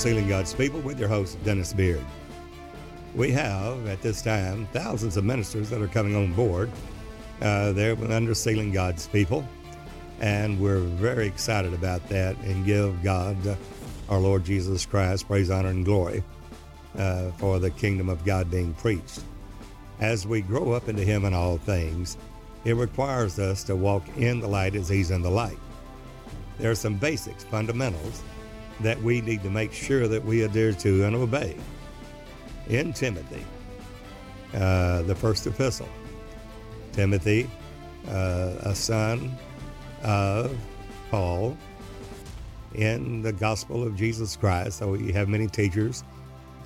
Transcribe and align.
Unsealing 0.00 0.28
God's 0.28 0.54
People 0.54 0.80
with 0.80 0.98
your 0.98 1.10
host, 1.10 1.36
Dennis 1.44 1.74
Beard. 1.74 2.02
We 3.14 3.30
have, 3.32 3.86
at 3.86 4.00
this 4.00 4.22
time, 4.22 4.66
thousands 4.72 5.18
of 5.18 5.24
ministers 5.24 5.68
that 5.68 5.82
are 5.82 5.88
coming 5.88 6.16
on 6.16 6.32
board. 6.32 6.70
Uh, 7.42 7.72
they're 7.72 8.02
under 8.10 8.32
Sealing 8.32 8.72
God's 8.72 9.06
people, 9.08 9.46
and 10.22 10.58
we're 10.58 10.78
very 10.78 11.26
excited 11.26 11.74
about 11.74 12.08
that 12.08 12.34
and 12.38 12.64
give 12.64 13.02
God, 13.02 13.46
uh, 13.46 13.56
our 14.08 14.18
Lord 14.18 14.42
Jesus 14.42 14.86
Christ, 14.86 15.26
praise, 15.26 15.50
honor, 15.50 15.68
and 15.68 15.84
glory 15.84 16.24
uh, 16.96 17.30
for 17.32 17.58
the 17.58 17.70
kingdom 17.70 18.08
of 18.08 18.24
God 18.24 18.50
being 18.50 18.72
preached. 18.72 19.20
As 20.00 20.26
we 20.26 20.40
grow 20.40 20.72
up 20.72 20.88
into 20.88 21.02
Him 21.02 21.26
in 21.26 21.34
all 21.34 21.58
things, 21.58 22.16
it 22.64 22.72
requires 22.72 23.38
us 23.38 23.62
to 23.64 23.76
walk 23.76 24.08
in 24.16 24.40
the 24.40 24.48
light 24.48 24.74
as 24.76 24.88
He's 24.88 25.10
in 25.10 25.20
the 25.20 25.30
light. 25.30 25.58
There 26.56 26.70
are 26.70 26.74
some 26.74 26.94
basics, 26.94 27.44
fundamentals 27.44 28.22
that 28.82 29.00
we 29.02 29.20
need 29.20 29.42
to 29.42 29.50
make 29.50 29.72
sure 29.72 30.08
that 30.08 30.24
we 30.24 30.42
adhere 30.42 30.72
to 30.72 31.04
and 31.04 31.14
obey. 31.14 31.56
In 32.68 32.92
Timothy, 32.92 33.44
uh, 34.54 35.02
the 35.02 35.14
first 35.14 35.46
epistle, 35.46 35.88
Timothy, 36.92 37.48
uh, 38.08 38.54
a 38.60 38.74
son 38.74 39.36
of 40.02 40.56
Paul, 41.10 41.56
in 42.74 43.22
the 43.22 43.32
gospel 43.32 43.82
of 43.82 43.96
Jesus 43.96 44.36
Christ. 44.36 44.78
So 44.78 44.94
you 44.94 45.12
have 45.12 45.28
many 45.28 45.48
teachers 45.48 46.04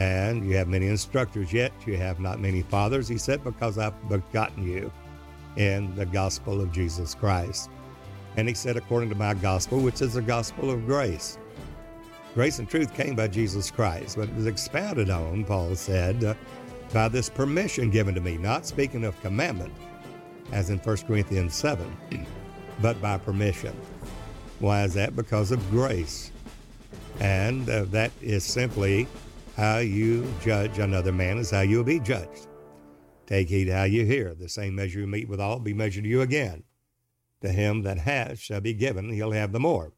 and 0.01 0.47
you 0.47 0.57
have 0.57 0.69
many 0.69 0.89
instructors, 0.89 1.53
yet 1.53 1.73
you 1.87 1.97
have 1.97 2.21
not 2.21 2.41
many 2.41 2.63
fathers. 2.63 3.09
He 3.09 3.19
said, 3.19 3.45
Because 3.45 3.79
I've 3.79 4.09
begotten 4.09 4.67
you 4.67 4.93
in 5.57 5.95
the 5.95 6.07
gospel 6.07 6.61
of 6.61 6.73
Jesus 6.73 7.15
Christ. 7.15 7.71
And 8.37 8.49
he 8.49 8.55
said, 8.55 8.77
According 8.77 9.11
to 9.11 9.15
my 9.15 9.35
gospel, 9.35 9.79
which 9.79 10.03
is 10.03 10.15
the 10.15 10.23
gospel 10.23 10.71
of 10.71 10.85
grace. 10.87 11.39
Grace 12.35 12.59
and 12.59 12.69
truth 12.69 12.93
came 12.95 13.15
by 13.15 13.29
Jesus 13.29 13.71
Christ, 13.71 14.17
but 14.17 14.29
it 14.29 14.35
was 14.35 14.47
expounded 14.47 15.09
on, 15.09 15.45
Paul 15.45 15.77
said, 15.77 16.25
uh, 16.25 16.35
by 16.93 17.07
this 17.07 17.31
permission 17.31 17.91
given 17.91 18.13
to 18.17 18.21
me, 18.21 18.37
not 18.37 18.67
speaking 18.67 19.05
of 19.05 19.21
commandment, 19.21 19.73
as 20.51 20.69
in 20.69 20.79
1 20.79 20.97
Corinthians 21.07 21.55
7, 21.55 21.97
but 22.83 23.01
by 23.01 23.17
permission. 23.19 23.73
Why 24.59 24.83
is 24.83 24.95
that? 24.95 25.15
Because 25.15 25.53
of 25.53 25.71
grace. 25.71 26.33
And 27.21 27.71
uh, 27.71 27.85
that 27.87 28.11
is 28.21 28.43
simply 28.43 29.07
how 29.57 29.79
you 29.79 30.27
judge 30.43 30.81
another 30.81 31.13
man 31.13 31.39
is 31.39 31.53
how 31.53 31.61
you 31.61 31.77
will 31.77 31.85
be 31.85 32.01
judged. 32.01 32.49
Take 33.27 33.49
heed 33.49 33.69
how 33.69 33.85
you 33.85 34.05
hear. 34.05 34.35
The 34.35 34.49
same 34.49 34.75
measure 34.75 34.99
you 34.99 35.07
meet 35.07 35.29
withal 35.29 35.61
be 35.61 35.73
measured 35.73 36.03
to 36.03 36.11
you 36.11 36.23
again. 36.23 36.65
To 37.43 37.53
him 37.53 37.83
that 37.83 37.99
has 37.99 38.41
shall 38.41 38.61
be 38.61 38.75
given, 38.75 39.11
he'll 39.13 39.31
have 39.31 39.53
the 39.53 39.61
more. 39.61 39.93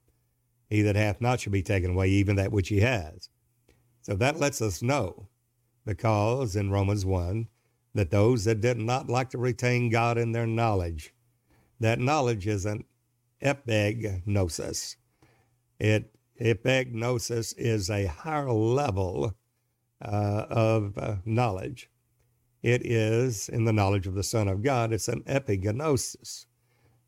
He 0.69 0.83
that 0.83 0.97
hath 0.97 1.21
not 1.21 1.41
shall 1.41 1.53
be 1.53 1.63
taken 1.63 1.93
away 1.93 2.09
even 2.09 2.37
that 2.37 2.53
which 2.53 2.69
he 2.69 2.81
has. 2.81 3.29
So 4.03 4.15
that 4.17 4.39
lets 4.39 4.61
us 4.61 4.83
know, 4.83 5.29
because 5.85 6.57
in 6.57 6.71
Romans 6.71 7.05
1, 7.05 7.49
that 7.95 8.11
those 8.11 8.45
that 8.45 8.61
did 8.61 8.79
not 8.79 9.09
like 9.09 9.31
to 9.31 9.39
retain 9.39 9.91
God 9.91 10.19
in 10.19 10.33
their 10.33 10.47
knowledge, 10.47 11.15
that 11.81 11.99
knowledge 11.99 12.47
is 12.47 12.67
an 12.67 12.85
epignosis. 13.43 14.97
It 15.79 16.15
epignosis 16.41 17.55
is 17.57 17.91
a 17.91 18.07
higher 18.07 18.51
level 18.51 19.35
uh, 20.05 20.47
of 20.51 20.99
uh, 20.99 21.17
knowledge. 21.25 21.91
It 22.63 22.85
is 22.85 23.49
in 23.49 23.65
the 23.65 23.73
knowledge 23.73 24.07
of 24.07 24.15
the 24.15 24.23
Son 24.23 24.49
of 24.49 24.63
God. 24.63 24.93
It's 24.93 25.09
an 25.09 25.23
epignosis. 25.23 26.47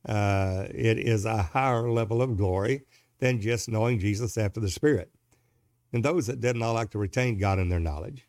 Uh, 0.06 0.66
it 0.70 0.98
is 0.98 1.24
a 1.24 1.42
higher 1.42 1.90
level 1.90 2.22
of 2.22 2.36
glory 2.36 2.82
than 3.18 3.40
just 3.40 3.68
knowing 3.68 3.98
Jesus 3.98 4.38
after 4.38 4.60
the 4.60 4.70
Spirit. 4.70 5.10
And 5.92 6.04
those 6.04 6.26
that 6.26 6.40
did 6.40 6.56
not 6.56 6.72
like 6.72 6.90
to 6.90 6.98
retain 6.98 7.38
God 7.38 7.58
in 7.58 7.68
their 7.68 7.80
knowledge, 7.80 8.28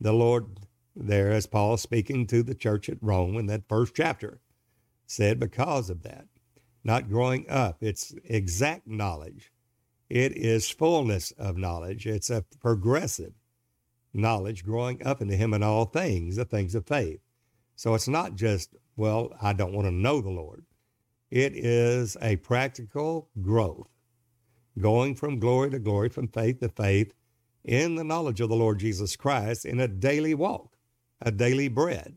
the 0.00 0.12
Lord, 0.12 0.58
there 0.96 1.30
as 1.30 1.46
Paul 1.46 1.76
speaking 1.76 2.26
to 2.28 2.42
the 2.42 2.54
church 2.54 2.88
at 2.88 3.02
Rome 3.02 3.36
in 3.36 3.46
that 3.46 3.68
first 3.68 3.94
chapter, 3.94 4.40
said 5.06 5.38
because 5.38 5.90
of 5.90 6.02
that, 6.02 6.26
not 6.84 7.08
growing 7.08 7.48
up, 7.48 7.78
it's 7.82 8.14
exact 8.24 8.86
knowledge. 8.86 9.52
It 10.08 10.36
is 10.36 10.68
fullness 10.68 11.30
of 11.32 11.56
knowledge. 11.56 12.06
It's 12.06 12.30
a 12.30 12.44
progressive 12.60 13.32
knowledge 14.12 14.64
growing 14.64 15.04
up 15.06 15.22
into 15.22 15.36
Him 15.36 15.54
in 15.54 15.62
all 15.62 15.84
things, 15.84 16.36
the 16.36 16.44
things 16.44 16.74
of 16.74 16.86
faith. 16.86 17.20
So 17.76 17.94
it's 17.94 18.08
not 18.08 18.34
just, 18.34 18.76
well, 18.96 19.32
I 19.40 19.52
don't 19.52 19.72
want 19.72 19.86
to 19.86 19.92
know 19.92 20.20
the 20.20 20.30
Lord. 20.30 20.64
It 21.30 21.54
is 21.54 22.16
a 22.20 22.36
practical 22.36 23.30
growth, 23.40 23.88
going 24.78 25.14
from 25.14 25.38
glory 25.38 25.70
to 25.70 25.78
glory, 25.78 26.08
from 26.08 26.28
faith 26.28 26.60
to 26.60 26.68
faith, 26.68 27.12
in 27.64 27.94
the 27.94 28.04
knowledge 28.04 28.40
of 28.40 28.48
the 28.48 28.56
Lord 28.56 28.78
Jesus 28.78 29.14
Christ 29.16 29.64
in 29.64 29.78
a 29.80 29.88
daily 29.88 30.34
walk, 30.34 30.76
a 31.20 31.30
daily 31.30 31.68
bread. 31.68 32.16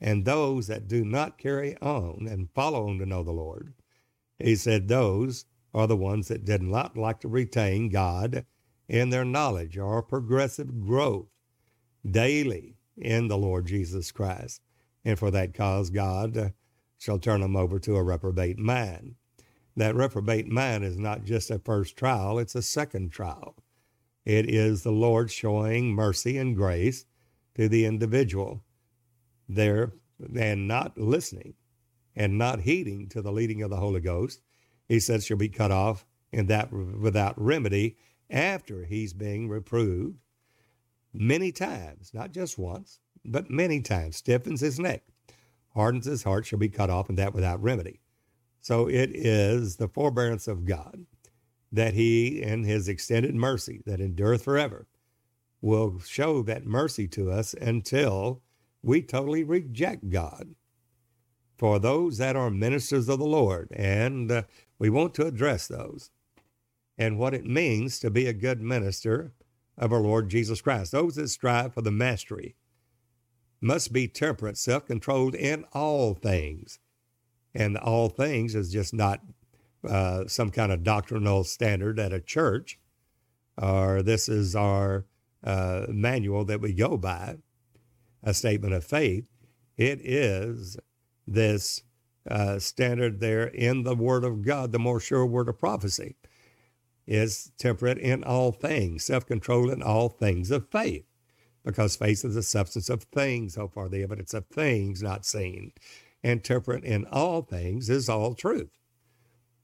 And 0.00 0.24
those 0.24 0.66
that 0.66 0.88
do 0.88 1.04
not 1.04 1.38
carry 1.38 1.76
on 1.78 2.26
and 2.28 2.50
follow 2.54 2.88
on 2.88 2.98
to 2.98 3.06
know 3.06 3.22
the 3.22 3.32
Lord, 3.32 3.72
he 4.38 4.56
said, 4.56 4.88
those 4.88 5.46
are 5.72 5.86
the 5.86 5.96
ones 5.96 6.28
that 6.28 6.44
did 6.44 6.62
not 6.62 6.96
like 6.96 7.20
to 7.20 7.28
retain 7.28 7.88
God 7.88 8.44
in 8.88 9.10
their 9.10 9.24
knowledge 9.24 9.78
or 9.78 10.02
progressive 10.02 10.80
growth 10.80 11.28
daily 12.08 12.76
in 12.96 13.28
the 13.28 13.38
Lord 13.38 13.66
Jesus 13.66 14.12
Christ. 14.12 14.60
And 15.04 15.18
for 15.18 15.30
that 15.30 15.54
cause, 15.54 15.90
God 15.90 16.52
shall 16.98 17.18
turn 17.18 17.40
them 17.40 17.56
over 17.56 17.78
to 17.78 17.96
a 17.96 18.02
reprobate 18.02 18.58
mind. 18.58 19.14
That 19.76 19.94
reprobate 19.94 20.48
mind 20.48 20.84
is 20.84 20.98
not 20.98 21.24
just 21.24 21.50
a 21.50 21.58
first 21.58 21.96
trial, 21.96 22.38
it's 22.38 22.54
a 22.54 22.62
second 22.62 23.10
trial. 23.10 23.56
It 24.24 24.48
is 24.50 24.82
the 24.82 24.92
Lord 24.92 25.30
showing 25.30 25.94
mercy 25.94 26.38
and 26.38 26.56
grace 26.56 27.04
to 27.54 27.68
the 27.68 27.84
individual 27.84 28.64
there 29.48 29.92
and 30.36 30.66
not 30.66 30.98
listening 30.98 31.54
and 32.16 32.38
not 32.38 32.60
heeding 32.60 33.08
to 33.10 33.20
the 33.20 33.30
leading 33.30 33.62
of 33.62 33.70
the 33.70 33.76
Holy 33.76 34.00
Ghost. 34.00 34.40
He 34.88 34.98
says 34.98 35.24
she'll 35.24 35.36
be 35.36 35.48
cut 35.48 35.70
off 35.70 36.06
in 36.32 36.46
that 36.46 36.72
without 36.72 37.40
remedy 37.40 37.96
after 38.30 38.84
he's 38.84 39.12
being 39.12 39.48
reproved 39.48 40.18
many 41.12 41.52
times, 41.52 42.12
not 42.12 42.32
just 42.32 42.58
once, 42.58 42.98
but 43.24 43.50
many 43.50 43.80
times, 43.80 44.16
stiffens 44.16 44.60
his 44.60 44.78
neck, 44.78 45.02
hardens 45.74 46.06
his 46.06 46.22
heart, 46.22 46.46
shall 46.46 46.58
be 46.58 46.68
cut 46.68 46.90
off, 46.90 47.08
and 47.08 47.18
that 47.18 47.34
without 47.34 47.62
remedy. 47.62 48.00
So 48.66 48.88
it 48.88 49.14
is 49.14 49.76
the 49.76 49.86
forbearance 49.86 50.48
of 50.48 50.64
God 50.64 51.06
that 51.70 51.94
he, 51.94 52.42
in 52.42 52.64
his 52.64 52.88
extended 52.88 53.32
mercy 53.36 53.80
that 53.86 54.00
endureth 54.00 54.42
forever, 54.42 54.88
will 55.60 56.00
show 56.00 56.42
that 56.42 56.66
mercy 56.66 57.06
to 57.06 57.30
us 57.30 57.54
until 57.54 58.42
we 58.82 59.02
totally 59.02 59.44
reject 59.44 60.10
God. 60.10 60.56
For 61.56 61.78
those 61.78 62.18
that 62.18 62.34
are 62.34 62.50
ministers 62.50 63.08
of 63.08 63.20
the 63.20 63.24
Lord, 63.24 63.70
and 63.70 64.32
uh, 64.32 64.42
we 64.80 64.90
want 64.90 65.14
to 65.14 65.28
address 65.28 65.68
those 65.68 66.10
and 66.98 67.20
what 67.20 67.34
it 67.34 67.46
means 67.46 68.00
to 68.00 68.10
be 68.10 68.26
a 68.26 68.32
good 68.32 68.60
minister 68.60 69.32
of 69.78 69.92
our 69.92 70.00
Lord 70.00 70.28
Jesus 70.28 70.60
Christ. 70.60 70.90
Those 70.90 71.14
that 71.14 71.28
strive 71.28 71.72
for 71.72 71.82
the 71.82 71.92
mastery 71.92 72.56
must 73.60 73.92
be 73.92 74.08
temperate, 74.08 74.58
self 74.58 74.86
controlled 74.86 75.36
in 75.36 75.66
all 75.72 76.14
things. 76.14 76.80
And 77.56 77.78
all 77.78 78.08
things 78.08 78.54
is 78.54 78.70
just 78.70 78.92
not 78.92 79.20
uh, 79.88 80.26
some 80.26 80.50
kind 80.50 80.72
of 80.72 80.84
doctrinal 80.84 81.44
standard 81.44 81.98
at 81.98 82.12
a 82.12 82.20
church, 82.20 82.78
or 83.60 84.02
this 84.02 84.28
is 84.28 84.54
our 84.54 85.06
uh, 85.42 85.86
manual 85.88 86.44
that 86.44 86.60
we 86.60 86.72
go 86.72 86.96
by, 86.96 87.36
a 88.22 88.34
statement 88.34 88.74
of 88.74 88.84
faith. 88.84 89.24
It 89.76 90.00
is 90.04 90.76
this 91.26 91.82
uh, 92.28 92.58
standard 92.58 93.20
there 93.20 93.46
in 93.46 93.84
the 93.84 93.94
Word 93.94 94.24
of 94.24 94.42
God, 94.42 94.72
the 94.72 94.78
more 94.78 95.00
sure 95.00 95.24
word 95.24 95.48
of 95.48 95.58
prophecy 95.58 96.16
is 97.06 97.52
temperate 97.56 97.98
in 97.98 98.24
all 98.24 98.52
things, 98.52 99.04
self 99.04 99.26
controlled 99.26 99.70
in 99.70 99.82
all 99.82 100.08
things 100.08 100.50
of 100.50 100.68
faith, 100.70 101.04
because 101.64 101.96
faith 101.96 102.24
is 102.24 102.34
the 102.34 102.42
substance 102.42 102.88
of 102.88 103.04
things, 103.04 103.54
so 103.54 103.68
far 103.68 103.88
the 103.88 104.02
evidence 104.02 104.34
of 104.34 104.46
things 104.46 105.02
not 105.02 105.24
seen. 105.24 105.72
And 106.26 106.42
temperate 106.42 106.82
in 106.82 107.04
all 107.12 107.42
things 107.42 107.88
is 107.88 108.08
all 108.08 108.34
truth. 108.34 108.80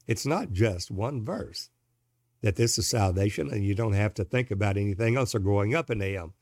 It's 0.07 0.25
not 0.25 0.53
just 0.53 0.93
one 0.93 1.25
verse 1.25 1.71
that 2.41 2.55
this 2.55 2.79
is 2.79 2.87
salvation 2.87 3.51
and 3.51 3.65
you 3.65 3.75
don't 3.75 3.95
have 3.95 4.15
to 4.15 4.25
think 4.25 4.49
about 4.53 4.77
anything 4.77 5.17
else 5.17 5.35
or 5.35 5.41
growing 5.41 5.75
up 5.75 5.91
in 5.91 6.01
Him. 6.01 6.35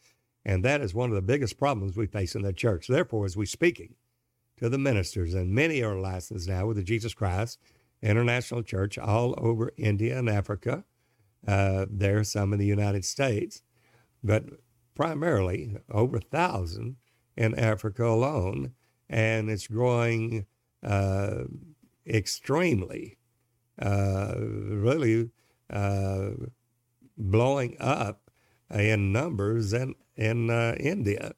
And 0.45 0.63
that 0.63 0.83
is 0.83 0.93
one 0.93 1.09
of 1.09 1.15
the 1.15 1.23
biggest 1.23 1.59
problems 1.59 1.97
we 1.97 2.07
face 2.07 2.35
in 2.35 2.43
the 2.43 2.53
church. 2.53 2.87
Therefore, 2.87 3.25
as 3.25 3.35
we're 3.35 3.47
speaking 3.47 3.95
to 4.59 4.69
the 4.69 4.77
ministers, 4.77 5.33
and 5.33 5.55
many 5.55 5.83
are 5.83 5.99
licensed 5.99 6.51
now 6.51 6.67
with 6.67 6.77
the 6.77 6.83
Jesus 6.83 7.15
Christ 7.15 7.59
International 8.03 8.63
Church 8.63 8.99
all 8.99 9.35
over 9.39 9.73
India 9.79 10.19
and 10.19 10.29
Africa, 10.29 10.85
uh, 11.49 11.87
there, 11.89 12.19
are 12.19 12.25
some 12.25 12.53
in 12.53 12.59
the 12.59 12.67
United 12.67 13.07
States, 13.07 13.63
but 14.23 14.45
primarily 14.95 15.79
over 15.91 16.19
a 16.19 16.21
thousand 16.21 16.97
in 17.39 17.59
Africa 17.59 18.05
alone, 18.07 18.75
and 19.11 19.51
it's 19.51 19.67
growing 19.67 20.47
uh, 20.85 21.43
extremely, 22.07 23.19
uh, 23.83 24.35
really 24.39 25.31
uh, 25.69 26.31
blowing 27.19 27.77
up 27.81 28.31
in 28.73 29.13
numbers 29.13 29.73
in, 29.73 29.97
in 30.17 30.49
uh, 30.49 30.77
India. 30.79 31.33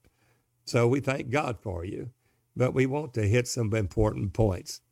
So 0.67 0.87
we 0.87 1.01
thank 1.01 1.31
God 1.31 1.59
for 1.61 1.85
you. 1.85 2.11
But 2.55 2.75
we 2.75 2.85
want 2.85 3.15
to 3.15 3.27
hit 3.27 3.49
some 3.49 3.75
important 3.75 4.35
points. 4.35 4.83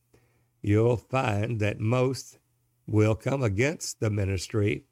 You'll 0.62 0.96
find 0.96 1.60
that 1.60 1.78
most 1.78 2.38
will 2.86 3.14
come 3.14 3.42
against 3.42 4.00
the 4.00 4.08
ministry, 4.08 4.84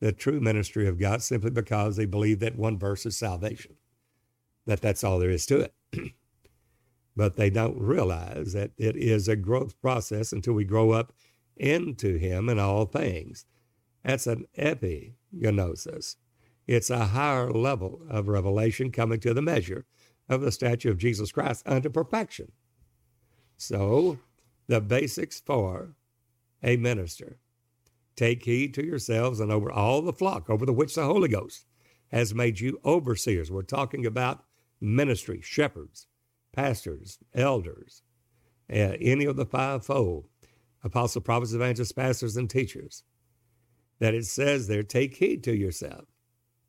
the 0.00 0.12
true 0.12 0.40
ministry 0.40 0.86
of 0.86 0.98
God, 0.98 1.22
simply 1.22 1.50
because 1.50 1.96
they 1.96 2.04
believe 2.04 2.40
that 2.40 2.56
one 2.56 2.78
verse 2.78 3.06
is 3.06 3.16
salvation, 3.16 3.76
that 4.66 4.82
that's 4.82 5.02
all 5.02 5.18
there 5.18 5.30
is 5.30 5.46
to 5.46 5.60
it. 5.60 5.74
but 7.20 7.36
they 7.36 7.50
don't 7.50 7.78
realize 7.78 8.54
that 8.54 8.70
it 8.78 8.96
is 8.96 9.28
a 9.28 9.36
growth 9.36 9.78
process 9.82 10.32
until 10.32 10.54
we 10.54 10.64
grow 10.64 10.92
up 10.92 11.12
into 11.54 12.16
Him 12.16 12.48
in 12.48 12.58
all 12.58 12.86
things. 12.86 13.44
That's 14.02 14.26
an 14.26 14.46
epignosis. 14.58 16.16
It's 16.66 16.88
a 16.88 17.04
higher 17.04 17.50
level 17.50 18.00
of 18.08 18.26
revelation 18.26 18.90
coming 18.90 19.20
to 19.20 19.34
the 19.34 19.42
measure 19.42 19.84
of 20.30 20.40
the 20.40 20.50
statue 20.50 20.90
of 20.90 20.96
Jesus 20.96 21.30
Christ 21.30 21.62
unto 21.66 21.90
perfection. 21.90 22.52
So, 23.58 24.18
the 24.66 24.80
basics 24.80 25.40
for 25.40 25.96
a 26.62 26.78
minister 26.78 27.36
take 28.16 28.46
heed 28.46 28.72
to 28.72 28.86
yourselves 28.86 29.40
and 29.40 29.52
over 29.52 29.70
all 29.70 30.00
the 30.00 30.14
flock 30.14 30.48
over 30.48 30.64
the 30.64 30.72
which 30.72 30.94
the 30.94 31.04
Holy 31.04 31.28
Ghost 31.28 31.66
has 32.12 32.34
made 32.34 32.60
you 32.60 32.80
overseers. 32.82 33.50
We're 33.50 33.60
talking 33.60 34.06
about 34.06 34.46
ministry, 34.80 35.42
shepherds, 35.42 36.06
pastors, 36.52 37.18
elders, 37.34 38.02
uh, 38.70 38.96
any 39.00 39.24
of 39.24 39.36
the 39.36 39.46
fivefold, 39.46 40.26
apostle, 40.82 41.20
prophets, 41.20 41.52
evangelists, 41.52 41.92
pastors, 41.92 42.36
and 42.36 42.48
teachers. 42.48 43.02
That 43.98 44.14
it 44.14 44.26
says 44.26 44.66
there, 44.66 44.82
take 44.82 45.16
heed 45.16 45.44
to 45.44 45.54
yourself 45.54 46.06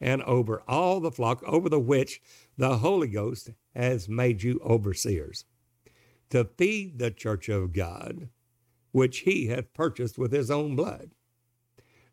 and 0.02 0.24
over 0.24 0.64
all 0.68 1.00
the 1.00 1.12
flock 1.12 1.44
over 1.44 1.70
the 1.70 1.80
which 1.80 2.20
the 2.58 2.78
Holy 2.78 3.08
Ghost 3.08 3.52
has 3.76 4.10
made 4.10 4.42
you 4.42 4.60
overseers, 4.66 5.46
to 6.32 6.50
feed 6.58 6.98
the 6.98 7.12
church 7.12 7.48
of 7.48 7.72
God, 7.72 8.30
which 8.92 9.20
he 9.20 9.48
hath 9.48 9.74
purchased 9.74 10.18
with 10.18 10.32
his 10.32 10.50
own 10.50 10.76
blood. 10.76 11.12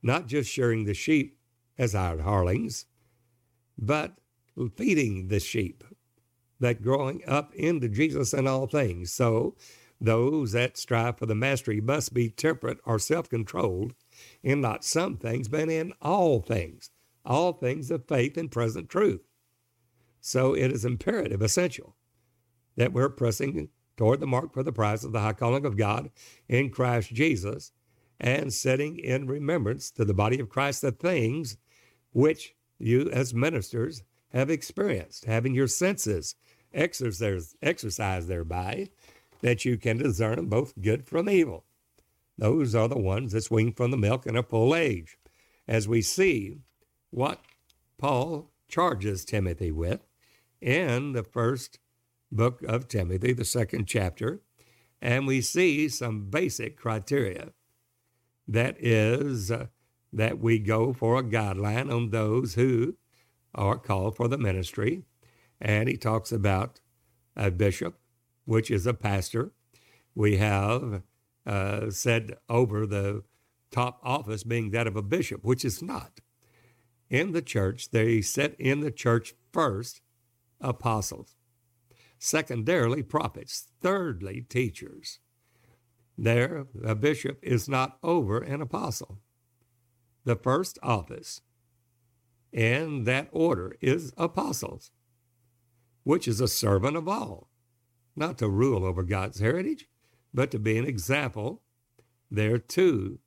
Not 0.02 0.26
just 0.26 0.50
shearing 0.50 0.84
the 0.84 0.94
sheep 0.94 1.38
as 1.78 1.94
hired 1.94 2.20
harlings, 2.20 2.86
but 3.76 4.18
feeding 4.76 5.28
the 5.28 5.40
sheep 5.40 5.82
that 6.60 6.82
growing 6.82 7.22
up 7.26 7.54
into 7.54 7.88
Jesus 7.88 8.32
in 8.32 8.46
all 8.46 8.66
things. 8.66 9.12
So 9.12 9.56
those 10.00 10.52
that 10.52 10.76
strive 10.76 11.18
for 11.18 11.26
the 11.26 11.34
mastery 11.34 11.80
must 11.80 12.14
be 12.14 12.30
temperate 12.30 12.78
or 12.84 12.98
self 12.98 13.28
controlled 13.28 13.94
in 14.42 14.60
not 14.60 14.84
some 14.84 15.16
things, 15.16 15.48
but 15.48 15.68
in 15.68 15.92
all 16.00 16.40
things 16.40 16.90
all 17.28 17.52
things 17.52 17.90
of 17.90 18.08
faith 18.08 18.36
and 18.36 18.50
present 18.50 18.88
truth. 18.88 19.20
So 20.20 20.54
it 20.54 20.72
is 20.72 20.84
imperative, 20.84 21.42
essential, 21.42 21.94
that 22.76 22.92
we're 22.92 23.10
pressing 23.10 23.68
toward 23.96 24.20
the 24.20 24.26
mark 24.26 24.54
for 24.54 24.62
the 24.62 24.72
prize 24.72 25.04
of 25.04 25.12
the 25.12 25.20
high 25.20 25.34
calling 25.34 25.66
of 25.66 25.76
God 25.76 26.10
in 26.48 26.70
Christ 26.70 27.12
Jesus 27.12 27.72
and 28.18 28.52
setting 28.52 28.98
in 28.98 29.26
remembrance 29.26 29.90
to 29.92 30.04
the 30.04 30.14
body 30.14 30.40
of 30.40 30.48
Christ 30.48 30.82
the 30.82 30.90
things 30.90 31.58
which 32.12 32.54
you 32.78 33.10
as 33.10 33.34
ministers 33.34 34.02
have 34.32 34.50
experienced, 34.50 35.26
having 35.26 35.54
your 35.54 35.68
senses 35.68 36.34
exercised 36.72 38.28
thereby, 38.28 38.88
that 39.40 39.64
you 39.64 39.76
can 39.76 39.98
discern 39.98 40.46
both 40.46 40.80
good 40.80 41.06
from 41.06 41.28
evil. 41.28 41.64
Those 42.36 42.74
are 42.74 42.88
the 42.88 42.98
ones 42.98 43.32
that 43.32 43.42
swing 43.42 43.72
from 43.72 43.90
the 43.90 43.96
milk 43.96 44.26
in 44.26 44.36
a 44.36 44.42
full 44.42 44.74
age. 44.74 45.18
As 45.66 45.88
we 45.88 46.02
see 46.02 46.58
what 47.10 47.40
Paul 47.98 48.50
charges 48.68 49.24
Timothy 49.24 49.72
with 49.72 50.06
in 50.60 51.12
the 51.12 51.24
first 51.24 51.78
book 52.30 52.62
of 52.62 52.88
Timothy, 52.88 53.32
the 53.32 53.44
second 53.44 53.86
chapter, 53.86 54.40
and 55.00 55.26
we 55.26 55.40
see 55.40 55.88
some 55.88 56.30
basic 56.30 56.76
criteria. 56.76 57.52
That 58.46 58.76
is, 58.78 59.50
uh, 59.50 59.66
that 60.12 60.38
we 60.38 60.58
go 60.58 60.92
for 60.92 61.16
a 61.18 61.22
guideline 61.22 61.92
on 61.92 62.10
those 62.10 62.54
who 62.54 62.96
are 63.54 63.78
called 63.78 64.16
for 64.16 64.28
the 64.28 64.38
ministry. 64.38 65.04
And 65.60 65.88
he 65.88 65.96
talks 65.96 66.32
about 66.32 66.80
a 67.36 67.50
bishop, 67.50 67.98
which 68.44 68.70
is 68.70 68.86
a 68.86 68.94
pastor. 68.94 69.52
We 70.14 70.36
have 70.38 71.02
uh, 71.46 71.90
said 71.90 72.36
over 72.48 72.86
the 72.86 73.22
top 73.70 74.00
office 74.02 74.44
being 74.44 74.70
that 74.70 74.86
of 74.86 74.96
a 74.96 75.02
bishop, 75.02 75.44
which 75.44 75.64
is 75.64 75.82
not 75.82 76.20
in 77.10 77.32
the 77.32 77.42
church, 77.42 77.90
they 77.90 78.20
set 78.20 78.54
in 78.58 78.80
the 78.80 78.90
church 78.90 79.34
first 79.52 80.00
apostles, 80.60 81.36
secondarily 82.18 83.02
prophets, 83.02 83.68
thirdly 83.80 84.42
teachers. 84.48 85.20
There, 86.16 86.66
a 86.84 86.94
bishop 86.94 87.38
is 87.42 87.68
not 87.68 87.98
over 88.02 88.40
an 88.40 88.60
apostle. 88.60 89.20
The 90.24 90.36
first 90.36 90.78
office 90.82 91.40
in 92.52 93.04
that 93.04 93.28
order 93.30 93.76
is 93.80 94.12
apostles, 94.16 94.90
which 96.08 96.26
is 96.26 96.40
a 96.40 96.48
servant 96.48 96.96
of 96.96 97.06
all, 97.06 97.50
not 98.16 98.38
to 98.38 98.48
rule 98.48 98.82
over 98.82 99.02
God's 99.02 99.40
heritage, 99.40 99.86
but 100.32 100.50
to 100.50 100.58
be 100.58 100.78
an 100.78 100.86
example 100.86 101.60
there 102.30 102.56
to 102.56 103.18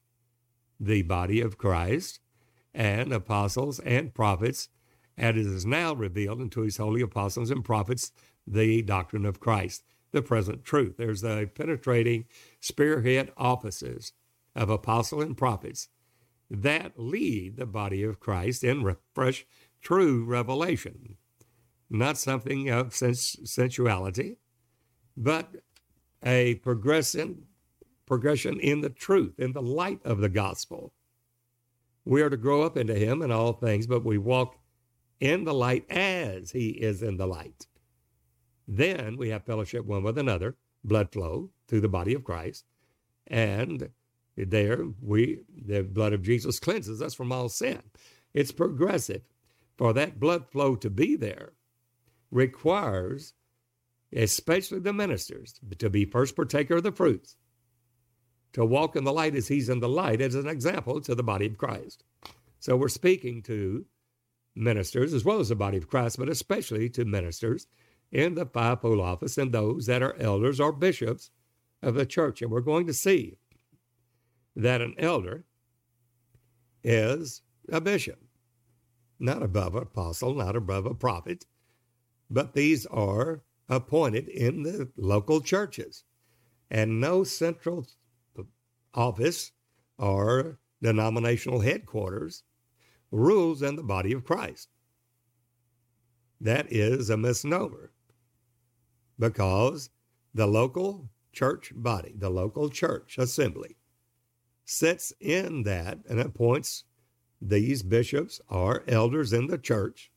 the 0.79 1.03
body 1.03 1.41
of 1.41 1.59
Christ 1.59 2.21
and 2.73 3.13
apostles 3.13 3.77
and 3.81 4.15
prophets, 4.15 4.69
and 5.15 5.37
it 5.37 5.45
is 5.45 5.63
now 5.63 5.93
revealed 5.93 6.41
unto 6.41 6.61
his 6.61 6.77
holy 6.77 7.01
apostles 7.01 7.51
and 7.51 7.63
prophets 7.63 8.13
the 8.47 8.81
doctrine 8.81 9.27
of 9.27 9.39
Christ, 9.39 9.83
the 10.11 10.23
present 10.23 10.63
truth. 10.63 10.95
There's 10.97 11.21
the 11.21 11.51
penetrating 11.53 12.25
spearhead 12.59 13.31
offices 13.37 14.13
of 14.55 14.71
apostle 14.71 15.21
and 15.21 15.37
prophets 15.37 15.89
that 16.49 16.93
lead 16.97 17.57
the 17.57 17.67
body 17.67 18.01
of 18.01 18.19
Christ 18.19 18.63
in 18.63 18.95
fresh, 19.13 19.45
true 19.81 20.25
revelation. 20.25 21.17
Not 21.93 22.17
something 22.17 22.69
of 22.69 22.95
sens- 22.95 23.37
sensuality, 23.43 24.37
but 25.17 25.57
a 26.23 26.55
progression, 26.55 27.43
progression 28.05 28.61
in 28.61 28.79
the 28.79 28.89
truth, 28.89 29.37
in 29.37 29.51
the 29.51 29.61
light 29.61 29.99
of 30.05 30.19
the 30.19 30.29
gospel. 30.29 30.93
We 32.05 32.21
are 32.21 32.29
to 32.29 32.37
grow 32.37 32.61
up 32.61 32.77
into 32.77 32.95
him 32.95 33.21
in 33.21 33.29
all 33.29 33.51
things, 33.51 33.87
but 33.87 34.05
we 34.05 34.17
walk 34.17 34.57
in 35.19 35.43
the 35.43 35.53
light 35.53 35.85
as 35.91 36.51
he 36.51 36.69
is 36.69 37.03
in 37.03 37.17
the 37.17 37.27
light. 37.27 37.67
Then 38.69 39.17
we 39.17 39.27
have 39.27 39.43
fellowship 39.43 39.85
one 39.85 40.01
with 40.01 40.17
another, 40.17 40.55
blood 40.85 41.11
flow 41.11 41.49
through 41.67 41.81
the 41.81 41.89
body 41.89 42.13
of 42.13 42.23
Christ. 42.23 42.63
And 43.27 43.89
there 44.37 44.85
we 45.01 45.41
the 45.65 45.83
blood 45.83 46.13
of 46.13 46.23
Jesus 46.23 46.57
cleanses 46.57 47.01
us 47.01 47.13
from 47.13 47.33
all 47.33 47.49
sin. 47.49 47.81
It's 48.33 48.53
progressive. 48.53 49.23
For 49.77 49.91
that 49.91 50.21
blood 50.21 50.45
flow 50.51 50.77
to 50.77 50.89
be 50.89 51.17
there 51.17 51.51
requires 52.31 53.33
especially 54.13 54.79
the 54.79 54.93
ministers 54.93 55.59
to 55.77 55.89
be 55.89 56.05
first 56.05 56.35
partaker 56.35 56.77
of 56.77 56.83
the 56.83 56.91
fruits 56.91 57.37
to 58.53 58.65
walk 58.65 58.95
in 58.95 59.03
the 59.03 59.13
light 59.13 59.35
as 59.35 59.47
he's 59.47 59.69
in 59.69 59.79
the 59.79 59.89
light 59.89 60.21
as 60.21 60.35
an 60.35 60.47
example 60.47 60.99
to 61.01 61.15
the 61.15 61.23
body 61.23 61.45
of 61.45 61.57
Christ. 61.57 62.03
So 62.59 62.75
we're 62.75 62.89
speaking 62.89 63.41
to 63.43 63.85
ministers 64.55 65.13
as 65.13 65.23
well 65.23 65.39
as 65.39 65.49
the 65.49 65.55
body 65.55 65.77
of 65.77 65.87
Christ, 65.87 66.19
but 66.19 66.29
especially 66.29 66.89
to 66.89 67.05
ministers 67.05 67.67
in 68.11 68.35
the 68.35 68.45
fivefold 68.45 68.99
office 68.99 69.37
and 69.37 69.51
those 69.51 69.85
that 69.85 70.03
are 70.03 70.17
elders 70.19 70.59
or 70.59 70.73
bishops 70.73 71.31
of 71.81 71.95
the 71.95 72.05
church. 72.05 72.41
And 72.41 72.51
we're 72.51 72.61
going 72.61 72.87
to 72.87 72.93
see 72.93 73.37
that 74.55 74.81
an 74.81 74.95
elder 74.97 75.45
is 76.83 77.41
a 77.71 77.79
bishop, 77.79 78.19
not 79.17 79.41
above 79.41 79.75
an 79.75 79.83
apostle, 79.83 80.33
not 80.33 80.57
above 80.57 80.85
a 80.85 80.93
prophet, 80.93 81.45
but 82.31 82.53
these 82.53 82.85
are 82.87 83.43
appointed 83.67 84.29
in 84.29 84.63
the 84.63 84.89
local 84.95 85.41
churches. 85.41 86.05
And 86.69 87.01
no 87.01 87.25
central 87.25 87.85
office 88.93 89.51
or 89.97 90.59
denominational 90.81 91.59
headquarters 91.59 92.43
rules 93.11 93.61
in 93.61 93.75
the 93.75 93.83
body 93.83 94.13
of 94.13 94.23
Christ. 94.23 94.69
That 96.39 96.71
is 96.71 97.09
a 97.09 97.17
misnomer 97.17 97.91
because 99.19 99.89
the 100.33 100.47
local 100.47 101.09
church 101.33 101.73
body, 101.75 102.13
the 102.17 102.29
local 102.29 102.69
church 102.69 103.17
assembly, 103.17 103.75
sits 104.65 105.11
in 105.19 105.63
that 105.63 105.99
and 106.09 106.19
appoints 106.19 106.85
these 107.41 107.83
bishops 107.83 108.39
or 108.49 108.83
elders 108.87 109.33
in 109.33 109.47
the 109.47 109.57
church 109.57 110.10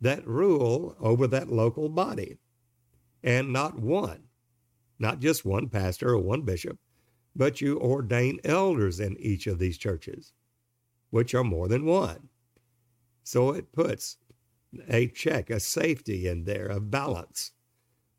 that 0.00 0.26
rule 0.26 0.96
over 1.00 1.26
that 1.28 1.50
local 1.52 1.88
body 1.88 2.38
and 3.22 3.52
not 3.52 3.78
one, 3.78 4.24
not 4.98 5.20
just 5.20 5.44
one 5.44 5.68
pastor 5.68 6.10
or 6.10 6.18
one 6.18 6.42
bishop, 6.42 6.78
but 7.36 7.60
you 7.60 7.78
ordain 7.80 8.40
elders 8.44 9.00
in 9.00 9.16
each 9.18 9.46
of 9.46 9.58
these 9.58 9.78
churches. 9.78 10.32
which 11.10 11.34
are 11.34 11.44
more 11.44 11.68
than 11.68 11.84
one. 11.84 12.28
So 13.24 13.50
it 13.52 13.72
puts 13.72 14.16
a 14.88 15.08
check, 15.08 15.50
a 15.50 15.60
safety 15.60 16.26
in 16.28 16.44
there, 16.44 16.66
a 16.68 16.80
balance, 16.80 17.52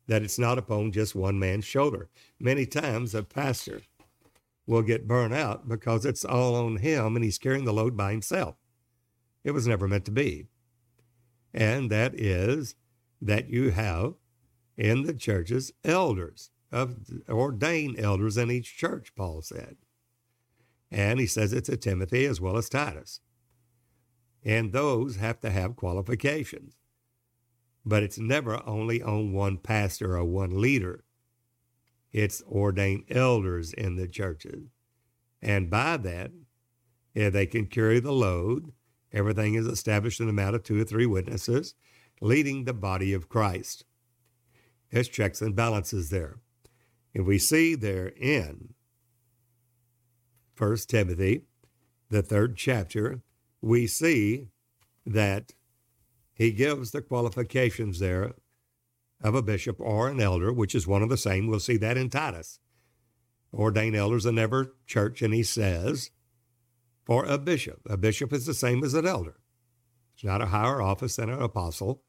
that 0.06 0.22
it's 0.22 0.38
not 0.38 0.58
upon 0.58 0.92
just 0.92 1.14
one 1.14 1.38
man's 1.38 1.64
shoulder. 1.64 2.08
Many 2.38 2.66
times 2.66 3.14
a 3.14 3.22
pastor 3.22 3.82
will 4.66 4.82
get 4.82 5.08
burnt 5.08 5.34
out 5.34 5.68
because 5.68 6.04
it's 6.04 6.24
all 6.24 6.54
on 6.54 6.76
him 6.76 7.16
and 7.16 7.24
he's 7.24 7.38
carrying 7.38 7.64
the 7.64 7.72
load 7.72 7.96
by 7.96 8.12
himself. 8.12 8.56
It 9.44 9.52
was 9.52 9.66
never 9.66 9.88
meant 9.88 10.04
to 10.06 10.10
be. 10.12 10.46
And 11.54 11.90
that 11.90 12.14
is 12.18 12.74
that 13.20 13.50
you 13.50 13.70
have 13.70 14.14
in 14.76 15.02
the 15.02 15.14
churches 15.14 15.72
elders 15.84 16.50
of 16.70 16.96
ordained 17.28 18.00
elders 18.00 18.36
in 18.36 18.50
each 18.50 18.76
church, 18.76 19.14
Paul 19.14 19.42
said. 19.42 19.76
And 20.90 21.20
he 21.20 21.26
says 21.26 21.52
it 21.52 21.64
to 21.66 21.76
Timothy 21.76 22.24
as 22.24 22.40
well 22.40 22.56
as 22.56 22.68
Titus. 22.68 23.20
And 24.44 24.72
those 24.72 25.16
have 25.16 25.40
to 25.40 25.50
have 25.50 25.76
qualifications. 25.76 26.76
But 27.84 28.02
it's 28.02 28.18
never 28.18 28.66
only 28.66 29.02
on 29.02 29.32
one 29.32 29.58
pastor 29.58 30.16
or 30.16 30.24
one 30.24 30.60
leader. 30.60 31.04
It's 32.12 32.42
ordained 32.42 33.04
elders 33.10 33.72
in 33.72 33.96
the 33.96 34.06
churches. 34.06 34.68
And 35.40 35.70
by 35.70 35.96
that, 35.98 36.30
if 37.14 37.32
they 37.32 37.46
can 37.46 37.66
carry 37.66 38.00
the 38.00 38.12
load, 38.12 38.72
everything 39.12 39.54
is 39.54 39.66
established 39.66 40.20
in 40.20 40.28
a 40.28 40.32
matter 40.32 40.56
of 40.56 40.62
two 40.62 40.80
or 40.80 40.84
three 40.84 41.06
witnesses, 41.06 41.74
leading 42.20 42.64
the 42.64 42.74
body 42.74 43.12
of 43.12 43.28
Christ. 43.28 43.84
There's 44.90 45.08
checks 45.08 45.40
and 45.40 45.56
balances 45.56 46.10
there. 46.10 46.36
And 47.14 47.26
we 47.26 47.38
see 47.38 47.74
there 47.74 48.08
in 48.08 48.74
First 50.54 50.90
Timothy, 50.90 51.42
the 52.08 52.22
third 52.22 52.56
chapter, 52.56 53.22
we 53.60 53.86
see 53.86 54.48
that 55.06 55.52
he 56.34 56.52
gives 56.52 56.90
the 56.90 57.02
qualifications 57.02 57.98
there 57.98 58.32
of 59.22 59.34
a 59.34 59.42
bishop 59.42 59.76
or 59.80 60.08
an 60.08 60.20
elder, 60.20 60.52
which 60.52 60.74
is 60.74 60.86
one 60.86 61.02
of 61.02 61.08
the 61.08 61.16
same. 61.16 61.46
We'll 61.46 61.60
see 61.60 61.76
that 61.78 61.96
in 61.96 62.10
Titus. 62.10 62.58
Ordained 63.54 63.96
elders 63.96 64.26
in 64.26 64.38
every 64.38 64.66
church, 64.86 65.22
and 65.22 65.32
he 65.34 65.42
says, 65.42 66.10
for 67.04 67.24
a 67.24 67.38
bishop. 67.38 67.80
A 67.88 67.96
bishop 67.96 68.32
is 68.32 68.46
the 68.46 68.54
same 68.54 68.84
as 68.84 68.94
an 68.94 69.06
elder. 69.06 69.36
It's 70.14 70.24
not 70.24 70.42
a 70.42 70.46
higher 70.46 70.80
office 70.80 71.16
than 71.16 71.30
an 71.30 71.42
apostle. 71.42 72.02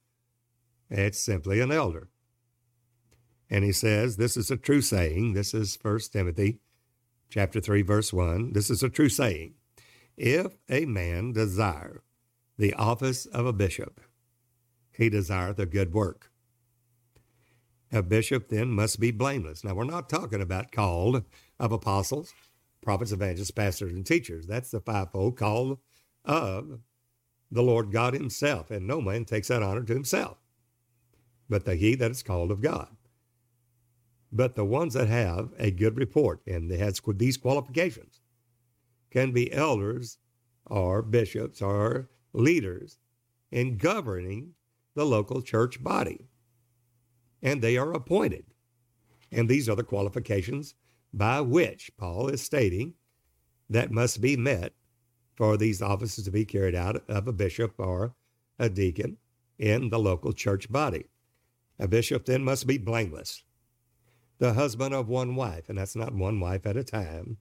It's 0.89 1.19
simply 1.19 1.59
an 1.59 1.71
elder. 1.71 2.09
And 3.49 3.63
he 3.63 3.71
says, 3.71 4.17
this 4.17 4.37
is 4.37 4.51
a 4.51 4.57
true 4.57 4.81
saying. 4.81 5.33
This 5.33 5.53
is 5.53 5.75
First 5.75 6.13
Timothy 6.13 6.59
chapter 7.29 7.59
3, 7.59 7.81
verse 7.81 8.13
1. 8.13 8.53
This 8.53 8.69
is 8.69 8.83
a 8.83 8.89
true 8.89 9.09
saying. 9.09 9.55
If 10.17 10.57
a 10.69 10.85
man 10.85 11.33
desire 11.33 12.03
the 12.57 12.73
office 12.75 13.25
of 13.25 13.45
a 13.45 13.53
bishop, 13.53 13.99
he 14.91 15.09
desireth 15.09 15.57
a 15.57 15.65
good 15.65 15.93
work. 15.93 16.29
A 17.91 18.03
bishop 18.03 18.49
then 18.49 18.69
must 18.69 18.99
be 18.99 19.11
blameless. 19.11 19.63
Now, 19.63 19.73
we're 19.73 19.83
not 19.83 20.09
talking 20.09 20.41
about 20.41 20.71
called 20.71 21.23
of 21.59 21.71
apostles, 21.71 22.33
prophets, 22.83 23.11
evangelists, 23.11 23.51
pastors, 23.51 23.93
and 23.93 24.05
teachers. 24.05 24.45
That's 24.45 24.71
the 24.71 24.79
fivefold 24.79 25.37
call 25.37 25.81
of 26.25 26.79
the 27.51 27.63
Lord 27.63 27.91
God 27.91 28.13
Himself, 28.13 28.71
and 28.71 28.87
no 28.87 28.99
man 28.99 29.25
takes 29.25 29.47
that 29.49 29.63
honor 29.63 29.83
to 29.83 29.93
himself, 29.93 30.37
but 31.47 31.65
the 31.65 31.75
he 31.75 31.95
that 31.95 32.11
is 32.11 32.23
called 32.23 32.51
of 32.51 32.61
God. 32.61 32.95
But 34.31 34.55
the 34.55 34.65
ones 34.65 34.95
that 34.95 35.07
have 35.07 35.53
a 35.59 35.69
good 35.69 35.97
report 35.97 36.41
and 36.47 36.69
they 36.69 36.77
has 36.77 36.99
these 37.05 37.37
qualifications 37.37 38.21
can 39.11 39.31
be 39.31 39.53
elders 39.53 40.17
or 40.65 41.03
bishops 41.03 41.61
or 41.61 42.09
leaders 42.33 42.97
in 43.51 43.77
governing 43.77 44.53
the 44.95 45.05
local 45.05 45.43
church 45.43 45.83
body. 45.83 46.27
And 47.43 47.61
they 47.61 47.77
are 47.77 47.93
appointed. 47.93 48.45
And 49.31 49.47
these 49.47 49.69
are 49.69 49.75
the 49.75 49.83
qualifications 49.83 50.73
by 51.13 51.41
which 51.41 51.91
Paul 51.97 52.27
is 52.29 52.41
stating 52.41 52.95
that 53.69 53.91
must 53.91 54.19
be 54.19 54.35
met 54.35 54.73
for 55.35 55.57
these 55.57 55.81
offices 55.81 56.25
to 56.25 56.31
be 56.31 56.45
carried 56.45 56.75
out 56.75 57.07
of 57.09 57.27
a 57.27 57.33
bishop 57.33 57.75
or 57.77 58.15
a 58.59 58.69
deacon 58.69 59.17
in 59.57 59.89
the 59.89 59.99
local 59.99 60.33
church 60.33 60.71
body. 60.71 61.05
A 61.79 61.87
bishop 61.87 62.25
then 62.25 62.43
must 62.43 62.67
be 62.67 62.77
blameless, 62.77 63.43
the 64.37 64.53
husband 64.53 64.93
of 64.93 65.07
one 65.07 65.35
wife, 65.35 65.69
and 65.69 65.77
that's 65.77 65.95
not 65.95 66.13
one 66.13 66.39
wife 66.39 66.65
at 66.65 66.77
a 66.77 66.83
time, 66.83 67.37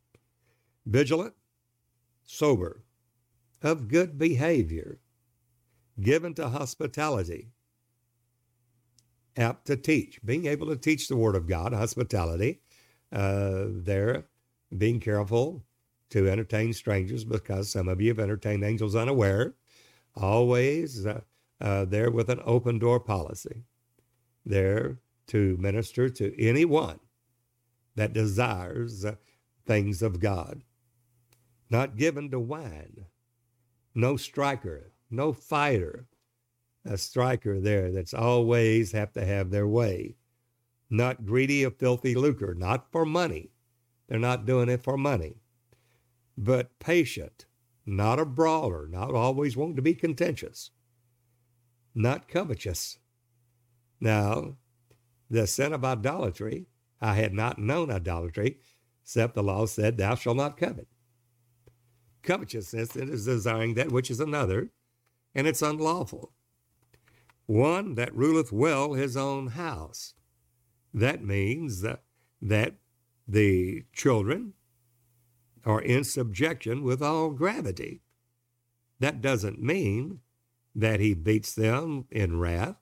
vigilant, 0.86 1.34
sober, 2.24 2.82
of 3.62 3.88
good 3.88 4.18
behavior, 4.18 4.98
given 6.00 6.34
to 6.34 6.48
hospitality, 6.48 7.48
apt 9.36 9.66
to 9.66 9.76
teach, 9.76 10.20
being 10.24 10.46
able 10.46 10.66
to 10.66 10.76
teach 10.76 11.08
the 11.08 11.16
Word 11.16 11.36
of 11.36 11.46
God, 11.46 11.72
hospitality, 11.72 12.60
uh, 13.12 13.66
there, 13.68 14.24
being 14.76 15.00
careful 15.00 15.64
to 16.10 16.28
entertain 16.28 16.72
strangers 16.72 17.24
because 17.24 17.70
some 17.70 17.88
of 17.88 18.00
you 18.00 18.08
have 18.08 18.18
entertained 18.18 18.64
angels 18.64 18.94
unaware, 18.94 19.54
always 20.14 21.06
uh, 21.06 21.20
uh, 21.60 21.84
there 21.84 22.10
with 22.10 22.28
an 22.28 22.40
open 22.44 22.78
door 22.78 23.00
policy, 23.00 23.62
there 24.44 24.98
to 25.26 25.56
minister 25.58 26.08
to 26.08 26.38
anyone 26.42 27.00
that 27.94 28.12
desires 28.12 29.04
uh, 29.04 29.14
things 29.66 30.02
of 30.02 30.20
God, 30.20 30.62
not 31.70 31.96
given 31.96 32.30
to 32.30 32.40
wine, 32.40 33.06
no 33.94 34.16
striker, 34.16 34.92
no 35.10 35.32
fighter, 35.32 36.06
a 36.84 36.98
striker 36.98 37.60
there 37.60 37.92
that's 37.92 38.14
always 38.14 38.92
have 38.92 39.12
to 39.12 39.24
have 39.24 39.50
their 39.50 39.68
way. 39.68 40.16
Not 40.92 41.24
greedy 41.24 41.62
of 41.62 41.78
filthy 41.78 42.14
lucre, 42.14 42.52
not 42.52 42.92
for 42.92 43.06
money. 43.06 43.48
They're 44.08 44.18
not 44.18 44.44
doing 44.44 44.68
it 44.68 44.82
for 44.82 44.98
money. 44.98 45.40
But 46.36 46.78
patient, 46.80 47.46
not 47.86 48.18
a 48.18 48.26
brawler, 48.26 48.86
not 48.88 49.14
always 49.14 49.56
wanting 49.56 49.76
to 49.76 49.82
be 49.82 49.94
contentious, 49.94 50.70
not 51.94 52.28
covetous. 52.28 52.98
Now, 54.02 54.58
the 55.30 55.46
sin 55.46 55.72
of 55.72 55.82
idolatry, 55.82 56.66
I 57.00 57.14
had 57.14 57.32
not 57.32 57.58
known 57.58 57.90
idolatry, 57.90 58.58
except 59.02 59.34
the 59.34 59.42
law 59.42 59.64
said, 59.64 59.96
Thou 59.96 60.14
shalt 60.14 60.36
not 60.36 60.58
covet. 60.58 60.88
Covetousness 62.22 62.96
is 62.96 63.24
desiring 63.24 63.72
that 63.74 63.92
which 63.92 64.10
is 64.10 64.20
another, 64.20 64.68
and 65.34 65.46
it's 65.46 65.62
unlawful. 65.62 66.34
One 67.46 67.94
that 67.94 68.14
ruleth 68.14 68.52
well 68.52 68.92
his 68.92 69.16
own 69.16 69.46
house. 69.46 70.12
That 70.94 71.24
means 71.24 71.80
that, 71.80 72.02
that 72.40 72.74
the 73.26 73.84
children 73.92 74.54
are 75.64 75.80
in 75.80 76.04
subjection 76.04 76.82
with 76.82 77.02
all 77.02 77.30
gravity. 77.30 78.02
That 78.98 79.20
doesn't 79.20 79.62
mean 79.62 80.20
that 80.74 81.00
he 81.00 81.14
beats 81.14 81.54
them 81.54 82.06
in 82.10 82.38
wrath, 82.38 82.76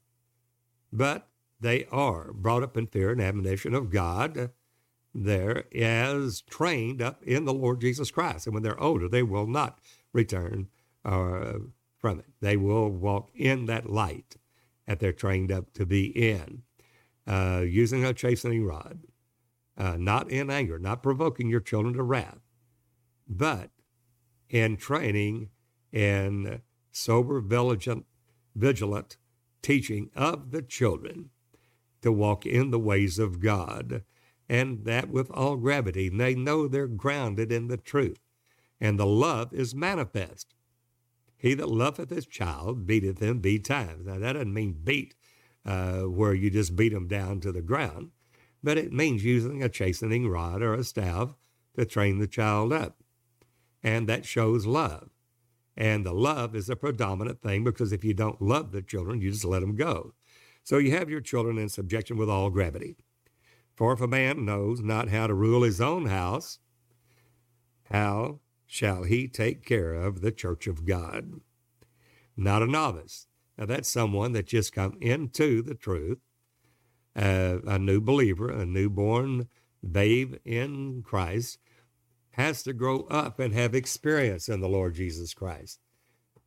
but 0.93 1.29
they 1.61 1.87
are 1.87 2.33
brought 2.33 2.63
up 2.63 2.77
in 2.77 2.87
fear 2.87 3.11
and 3.11 3.21
admonition 3.21 3.75
of 3.75 3.91
God 3.91 4.51
there 5.15 5.65
as 5.75 6.41
trained 6.43 7.03
up 7.03 7.23
in 7.25 7.45
the 7.45 7.53
Lord 7.55 7.81
Jesus 7.81 8.11
Christ. 8.11 8.47
And 8.47 8.55
when 8.55 8.63
they're 8.63 8.81
older, 8.81 9.09
they 9.09 9.23
will 9.23 9.47
not 9.47 9.81
return 10.13 10.69
uh, 11.05 11.55
from 11.99 12.21
it. 12.21 12.27
They 12.41 12.57
will 12.57 12.89
walk 12.91 13.31
in 13.35 13.67
that 13.67 13.91
light 13.91 14.37
that 14.87 15.01
they're 15.01 15.13
trained 15.13 15.53
up 15.53 15.73
to 15.75 15.87
be 15.87 16.07
in, 16.07 16.63
uh, 17.31 17.61
using 17.61 18.05
a 18.05 18.13
chastening 18.13 18.65
rod, 18.65 18.99
uh, 19.79 19.97
not 19.97 20.29
in 20.31 20.51
anger, 20.51 20.79
not 20.81 21.03
provoking 21.03 21.49
your 21.49 21.61
children 21.61 21.95
to 21.95 22.03
wrath, 22.03 22.41
but 23.29 23.71
in 24.49 24.77
training 24.77 25.49
in 25.93 26.61
sober, 26.91 27.41
vigilant, 27.41 28.05
vigilant 28.57 29.17
teaching 29.63 30.11
of 30.17 30.51
the 30.51 30.61
children 30.61 31.31
to 32.03 32.11
walk 32.11 32.45
in 32.45 32.73
the 32.73 32.79
ways 32.81 33.19
of 33.19 33.39
God 33.39 34.03
and 34.49 34.85
that 34.85 35.09
with 35.09 35.31
all 35.31 35.57
gravity. 35.57 36.09
They 36.09 36.35
know 36.35 36.67
they're 36.67 36.89
grounded 36.89 37.53
in 37.53 37.69
the 37.69 37.77
truth, 37.77 38.19
and 38.81 38.99
the 38.99 39.07
love 39.07 39.55
is 39.55 39.73
manifest. 39.73 40.55
He 41.37 41.55
that 41.55 41.71
loveth 41.71 42.11
his 42.11 42.27
child 42.27 42.89
beateth 42.89 43.21
him 43.21 43.39
beat 43.39 43.65
times. 43.65 44.07
Now, 44.07 44.19
that 44.19 44.33
doesn't 44.33 44.53
mean 44.53 44.81
beat 44.83 45.15
uh, 45.71 46.03
where 46.09 46.35
you 46.35 46.51
just 46.51 46.75
beat 46.75 46.93
them 46.93 47.07
down 47.07 47.39
to 47.41 47.53
the 47.53 47.63
ground, 47.63 48.11
but 48.61 48.77
it 48.77 48.93
means 48.93 49.25
using 49.25 49.63
a 49.63 49.69
chastening 49.69 50.29
rod 50.29 50.63
or 50.63 50.75
a 50.75 50.83
staff 50.83 51.37
to 51.77 51.85
train 51.85 52.19
the 52.19 52.27
child 52.27 52.73
up. 52.73 52.99
And 53.81 54.09
that 54.09 54.27
shows 54.27 54.67
love. 54.67 55.11
And 55.77 56.05
the 56.05 56.13
love 56.13 56.57
is 56.57 56.69
a 56.69 56.75
predominant 56.75 57.41
thing 57.41 57.63
because 57.63 57.93
if 57.93 58.05
you 58.05 58.15
don't 58.15 58.43
love 58.43 58.73
the 58.73 58.83
children, 58.83 59.21
you 59.21 59.31
just 59.31 59.45
let 59.45 59.61
them 59.61 59.77
go. 59.77 60.13
So 60.65 60.79
you 60.79 60.91
have 60.91 61.09
your 61.09 61.21
children 61.21 61.57
in 61.57 61.69
subjection 61.69 62.17
with 62.17 62.29
all 62.29 62.51
gravity. 62.51 62.97
For 63.77 63.93
if 63.93 64.01
a 64.01 64.09
man 64.09 64.45
knows 64.45 64.81
not 64.81 65.09
how 65.09 65.29
to 65.29 65.35
rule 65.35 65.63
his 65.63 65.81
own 65.81 66.07
house, 66.07 66.59
how 67.85 68.41
shall 68.67 69.05
he 69.05 69.29
take 69.29 69.65
care 69.65 69.95
of 69.95 70.21
the 70.21 70.33
church 70.33 70.67
of 70.67 70.85
God. 70.85 71.41
Not 72.37 72.63
a 72.63 72.67
novice. 72.67 73.29
Now, 73.61 73.67
that's 73.67 73.91
someone 73.91 74.33
that 74.33 74.47
just 74.47 74.73
come 74.73 74.97
into 75.03 75.61
the 75.61 75.75
truth, 75.75 76.17
uh, 77.15 77.59
a 77.67 77.79
new 77.79 78.01
believer, 78.01 78.51
a 78.51 78.65
newborn 78.65 79.49
babe 79.89 80.37
in 80.47 81.03
Christ, 81.03 81.59
has 82.31 82.63
to 82.63 82.73
grow 82.73 83.01
up 83.11 83.39
and 83.39 83.53
have 83.53 83.75
experience 83.75 84.49
in 84.49 84.63
the 84.63 84.69
Lord 84.69 84.95
Jesus 84.95 85.35
Christ. 85.35 85.79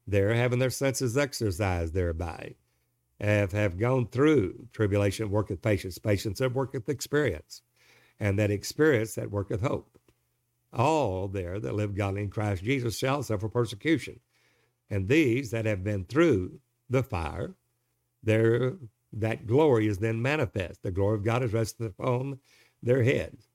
They're 0.08 0.34
having 0.34 0.58
their 0.58 0.72
senses 0.72 1.16
exercised 1.16 1.94
thereby, 1.94 2.56
have, 3.22 3.52
have 3.52 3.78
gone 3.78 4.08
through 4.08 4.70
tribulation, 4.74 5.30
worketh 5.30 5.62
patience, 5.62 6.00
patience 6.00 6.40
that 6.40 6.56
worketh 6.56 6.90
experience, 6.90 7.62
and 8.20 8.40
that 8.40 8.50
experience 8.50 9.14
that 9.16 9.30
worketh 9.30 9.62
hope. 9.62 10.00
All 10.74 11.28
there 11.28 11.60
that 11.60 11.76
live 11.76 11.94
godly 11.94 12.24
in 12.24 12.32
Christ 12.32 12.64
Jesus 12.64 12.98
shall 12.98 13.22
suffer 13.22 13.48
persecution. 13.48 14.20
And 14.90 15.08
these 15.08 15.52
that 15.52 15.68
have 15.68 15.84
been 15.84 16.06
through 16.06 16.60
the 16.90 17.04
fire, 17.04 17.56
there 18.22 18.74
that 19.14 19.46
glory 19.46 19.88
is 19.88 20.00
then 20.00 20.22
manifest. 20.22 20.82
The 20.82 20.92
glory 20.92 21.16
of 21.16 21.24
God 21.24 21.44
is 21.44 21.54
rested 21.54 21.86
upon 21.86 22.40
their 22.82 23.04
heads. 23.04 23.48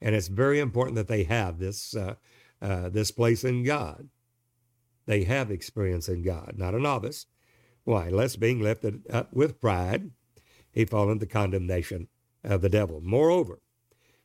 And 0.00 0.14
it's 0.14 0.28
very 0.28 0.58
important 0.58 0.96
that 0.96 1.06
they 1.06 1.22
have 1.24 1.58
this, 1.58 1.94
uh, 1.94 2.16
uh, 2.60 2.88
this 2.88 3.12
place 3.12 3.44
in 3.44 3.62
God. 3.62 4.08
They 5.06 5.24
have 5.24 5.50
experience 5.50 6.08
in 6.08 6.22
God, 6.22 6.54
not 6.56 6.74
a 6.74 6.80
novice. 6.80 7.26
Why? 7.84 8.08
Lest 8.08 8.40
being 8.40 8.60
lifted 8.60 9.02
up 9.10 9.32
with 9.32 9.60
pride, 9.60 10.10
he 10.72 10.84
fall 10.84 11.10
into 11.10 11.26
condemnation 11.26 12.08
of 12.42 12.60
the 12.60 12.68
devil. 12.68 13.00
Moreover, 13.00 13.60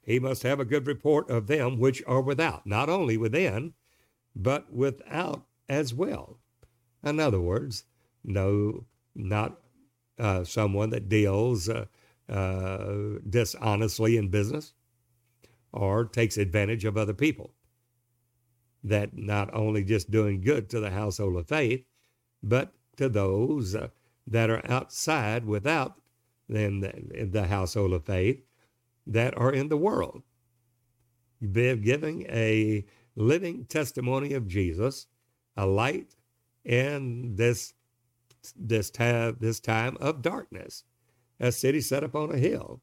he 0.01 0.19
must 0.19 0.43
have 0.43 0.59
a 0.59 0.65
good 0.65 0.87
report 0.87 1.29
of 1.29 1.47
them 1.47 1.79
which 1.79 2.01
are 2.07 2.21
without, 2.21 2.65
not 2.65 2.89
only 2.89 3.17
within, 3.17 3.73
but 4.35 4.71
without 4.71 5.45
as 5.67 5.93
well. 5.93 6.39
In 7.03 7.19
other 7.19 7.41
words, 7.41 7.83
no, 8.27 8.85
not 9.15 9.59
uh, 10.19 10.43
someone 10.43 10.91
that 10.91 11.09
deals 11.09 11.69
uh, 11.69 11.85
uh, 12.29 13.19
dishonestly 13.29 14.17
in 14.17 14.29
business 14.29 14.73
or 15.73 16.05
takes 16.05 16.37
advantage 16.37 16.85
of 16.85 16.97
other 16.97 17.13
people. 17.13 17.51
That 18.83 19.17
not 19.17 19.53
only 19.53 19.83
just 19.83 20.11
doing 20.11 20.41
good 20.41 20.69
to 20.69 20.79
the 20.79 20.91
household 20.91 21.37
of 21.37 21.47
faith, 21.47 21.85
but 22.43 22.73
to 22.97 23.09
those 23.09 23.75
uh, 23.75 23.89
that 24.27 24.49
are 24.49 24.61
outside 24.69 25.45
without 25.45 25.99
then 26.49 26.79
the, 26.81 27.25
the 27.25 27.47
household 27.47 27.93
of 27.93 28.05
faith 28.05 28.41
that 29.05 29.37
are 29.37 29.51
in 29.51 29.69
the 29.69 29.77
world. 29.77 30.23
Giving 31.51 32.25
a 32.29 32.85
living 33.15 33.65
testimony 33.65 34.33
of 34.33 34.47
Jesus, 34.47 35.07
a 35.55 35.65
light 35.65 36.15
in 36.65 37.35
this 37.35 37.73
this 38.55 38.89
time 38.89 39.37
this 39.39 39.59
time 39.59 39.97
of 39.99 40.21
darkness. 40.21 40.83
A 41.39 41.51
city 41.51 41.81
set 41.81 42.03
upon 42.03 42.31
a 42.31 42.37
hill. 42.37 42.81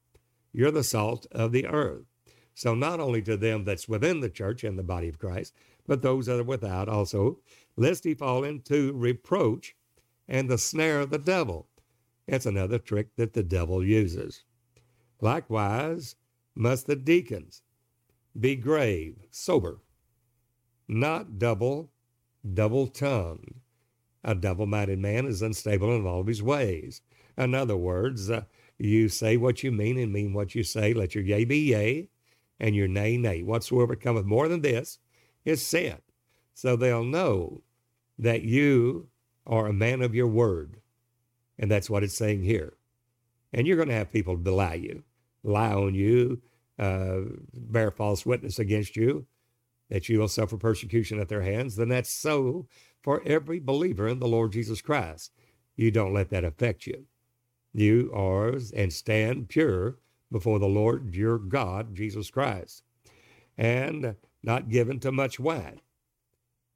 You're 0.52 0.70
the 0.70 0.84
salt 0.84 1.26
of 1.32 1.52
the 1.52 1.66
earth. 1.66 2.04
So 2.54 2.74
not 2.74 3.00
only 3.00 3.20
to 3.22 3.36
them 3.36 3.64
that's 3.64 3.88
within 3.88 4.20
the 4.20 4.30
church 4.30 4.62
and 4.62 4.78
the 4.78 4.84
body 4.84 5.08
of 5.08 5.18
Christ, 5.18 5.54
but 5.86 6.02
those 6.02 6.26
that 6.26 6.38
are 6.38 6.44
without 6.44 6.88
also, 6.88 7.40
lest 7.76 8.04
he 8.04 8.14
fall 8.14 8.44
into 8.44 8.92
reproach 8.92 9.74
and 10.28 10.48
the 10.48 10.58
snare 10.58 11.00
of 11.00 11.10
the 11.10 11.18
devil. 11.18 11.68
It's 12.26 12.46
another 12.46 12.78
trick 12.78 13.16
that 13.16 13.32
the 13.34 13.42
devil 13.42 13.84
uses. 13.84 14.44
Likewise, 15.20 16.16
must 16.54 16.86
the 16.86 16.96
deacons 16.96 17.62
be 18.38 18.56
grave, 18.56 19.16
sober, 19.30 19.80
not 20.88 21.38
double, 21.38 21.90
double 22.52 22.86
tongued. 22.86 23.60
A 24.24 24.34
double 24.34 24.66
minded 24.66 24.98
man 24.98 25.26
is 25.26 25.42
unstable 25.42 25.94
in 25.94 26.06
all 26.06 26.20
of 26.20 26.26
his 26.26 26.42
ways. 26.42 27.02
In 27.36 27.54
other 27.54 27.76
words, 27.76 28.30
uh, 28.30 28.44
you 28.78 29.08
say 29.08 29.36
what 29.36 29.62
you 29.62 29.70
mean 29.70 29.98
and 29.98 30.12
mean 30.12 30.32
what 30.32 30.54
you 30.54 30.62
say. 30.62 30.94
Let 30.94 31.14
your 31.14 31.24
yea 31.24 31.44
be 31.44 31.58
yea 31.58 32.08
and 32.58 32.74
your 32.74 32.88
nay, 32.88 33.16
nay. 33.16 33.42
Whatsoever 33.42 33.96
cometh 33.96 34.24
more 34.24 34.48
than 34.48 34.62
this 34.62 34.98
is 35.44 35.64
sin. 35.64 35.98
So 36.54 36.76
they'll 36.76 37.04
know 37.04 37.62
that 38.18 38.42
you 38.42 39.08
are 39.46 39.66
a 39.66 39.72
man 39.72 40.00
of 40.00 40.14
your 40.14 40.28
word. 40.28 40.80
And 41.58 41.70
that's 41.70 41.90
what 41.90 42.02
it's 42.02 42.16
saying 42.16 42.42
here. 42.42 42.74
And 43.52 43.66
you're 43.66 43.76
going 43.76 43.88
to 43.88 43.94
have 43.94 44.12
people 44.12 44.36
belie 44.36 44.74
you, 44.74 45.04
lie 45.42 45.72
on 45.72 45.94
you, 45.94 46.40
uh, 46.78 47.20
bear 47.52 47.90
false 47.90 48.26
witness 48.26 48.58
against 48.58 48.96
you, 48.96 49.26
that 49.90 50.08
you 50.08 50.18
will 50.18 50.28
suffer 50.28 50.56
persecution 50.56 51.20
at 51.20 51.28
their 51.28 51.42
hands. 51.42 51.76
Then 51.76 51.88
that's 51.88 52.10
so 52.10 52.66
for 53.04 53.22
every 53.26 53.60
believer 53.60 54.08
in 54.08 54.18
the 54.18 54.26
Lord 54.26 54.52
Jesus 54.52 54.80
Christ. 54.80 55.30
You 55.76 55.90
don't 55.90 56.14
let 56.14 56.30
that 56.30 56.42
affect 56.42 56.86
you. 56.86 57.04
You 57.74 58.10
are 58.14 58.54
and 58.74 58.92
stand 58.92 59.50
pure 59.50 59.98
before 60.32 60.58
the 60.58 60.66
Lord 60.66 61.14
your 61.14 61.38
God, 61.38 61.94
Jesus 61.94 62.30
Christ, 62.30 62.82
and 63.58 64.16
not 64.42 64.70
given 64.70 64.98
to 65.00 65.12
much 65.12 65.38
wine, 65.38 65.80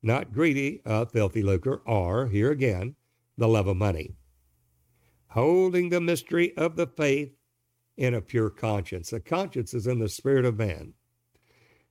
not 0.02 0.32
greedy 0.32 0.82
of 0.84 1.12
filthy 1.12 1.42
lucre, 1.42 1.80
or, 1.86 2.26
here 2.28 2.50
again, 2.50 2.94
the 3.36 3.48
love 3.48 3.66
of 3.66 3.76
money, 3.76 4.12
holding 5.28 5.88
the 5.88 6.00
mystery 6.00 6.56
of 6.56 6.76
the 6.76 6.86
faith 6.86 7.32
in 7.96 8.14
a 8.14 8.20
pure 8.20 8.50
conscience. 8.50 9.12
A 9.12 9.20
conscience 9.20 9.72
is 9.72 9.86
in 9.86 9.98
the 9.98 10.08
spirit 10.08 10.44
of 10.44 10.58
man. 10.58 10.92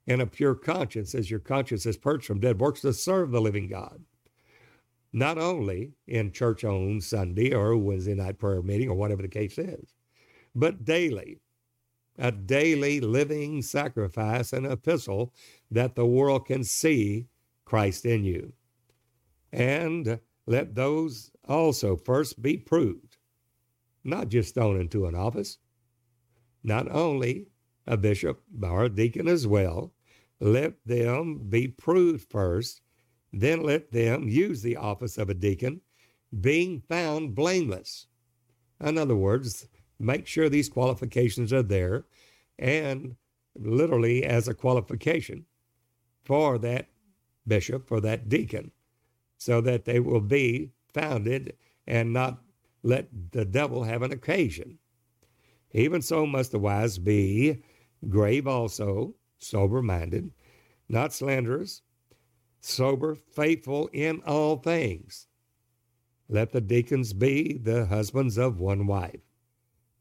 And 0.05 0.21
a 0.21 0.25
pure 0.25 0.55
conscience, 0.55 1.13
as 1.13 1.29
your 1.29 1.41
conscience 1.41 1.85
is 1.85 1.97
purged 1.97 2.25
from 2.25 2.39
dead 2.39 2.59
works 2.59 2.81
to 2.81 2.93
serve 2.93 3.31
the 3.31 3.41
living 3.41 3.67
God. 3.67 4.01
Not 5.13 5.37
only 5.37 5.93
in 6.05 6.31
church 6.31 6.63
on 6.63 7.01
Sunday 7.01 7.53
or 7.53 7.77
Wednesday 7.77 8.13
night 8.13 8.37
prayer 8.37 8.61
meeting 8.61 8.89
or 8.89 8.95
whatever 8.95 9.21
the 9.21 9.27
case 9.27 9.57
is, 9.57 9.93
but 10.53 10.85
daily 10.85 11.39
a 12.17 12.31
daily 12.31 12.99
living 12.99 13.61
sacrifice 13.61 14.51
and 14.53 14.65
epistle 14.65 15.33
that 15.69 15.95
the 15.95 16.05
world 16.05 16.45
can 16.45 16.63
see 16.63 17.27
Christ 17.65 18.05
in 18.05 18.23
you. 18.23 18.53
And 19.51 20.19
let 20.45 20.75
those 20.75 21.31
also 21.47 21.95
first 21.95 22.41
be 22.41 22.57
proved, 22.57 23.17
not 24.03 24.29
just 24.29 24.55
thrown 24.55 24.79
into 24.79 25.05
an 25.05 25.15
office, 25.15 25.59
not 26.63 26.89
only 26.91 27.47
a 27.85 27.97
bishop 27.97 28.41
or 28.61 28.85
a 28.85 28.89
deacon 28.89 29.27
as 29.27 29.45
well. 29.45 29.93
Let 30.39 30.75
them 30.85 31.49
be 31.49 31.67
proved 31.67 32.29
first, 32.29 32.81
then 33.41 33.63
let 33.63 33.91
them 33.91 34.27
use 34.27 34.61
the 34.61 34.77
office 34.77 35.17
of 35.17 35.29
a 35.29 35.33
deacon, 35.33 35.81
being 36.41 36.81
found 36.87 37.35
blameless. 37.35 38.07
In 38.83 38.97
other 38.97 39.15
words, 39.15 39.67
make 39.99 40.27
sure 40.27 40.49
these 40.49 40.69
qualifications 40.69 41.51
are 41.51 41.63
there 41.63 42.05
and 42.59 43.15
literally 43.55 44.23
as 44.23 44.47
a 44.47 44.53
qualification 44.53 45.45
for 46.23 46.57
that 46.59 46.89
bishop, 47.47 47.87
for 47.87 48.01
that 48.01 48.29
deacon, 48.29 48.71
so 49.37 49.61
that 49.61 49.85
they 49.85 49.99
will 49.99 50.21
be 50.21 50.71
founded 50.93 51.55
and 51.85 52.11
not 52.11 52.41
let 52.83 53.07
the 53.31 53.45
devil 53.45 53.83
have 53.83 54.01
an 54.01 54.11
occasion. 54.11 54.77
Even 55.71 56.01
so 56.01 56.25
must 56.25 56.51
the 56.51 56.59
wise 56.59 56.97
be 56.97 57.63
grave 58.09 58.47
also, 58.47 59.13
sober 59.37 59.81
minded, 59.81 60.31
not 60.89 61.13
slanderous, 61.13 61.81
sober, 62.59 63.15
faithful 63.15 63.89
in 63.93 64.21
all 64.25 64.57
things. 64.57 65.27
Let 66.29 66.51
the 66.51 66.61
deacons 66.61 67.13
be 67.13 67.57
the 67.57 67.85
husbands 67.85 68.37
of 68.37 68.59
one 68.59 68.85
wife, 68.85 69.21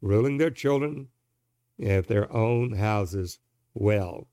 ruling 0.01 0.37
their 0.37 0.51
children 0.51 1.07
if 1.77 2.07
their 2.07 2.31
own 2.33 2.73
houses 2.73 3.39
well. 3.73 4.27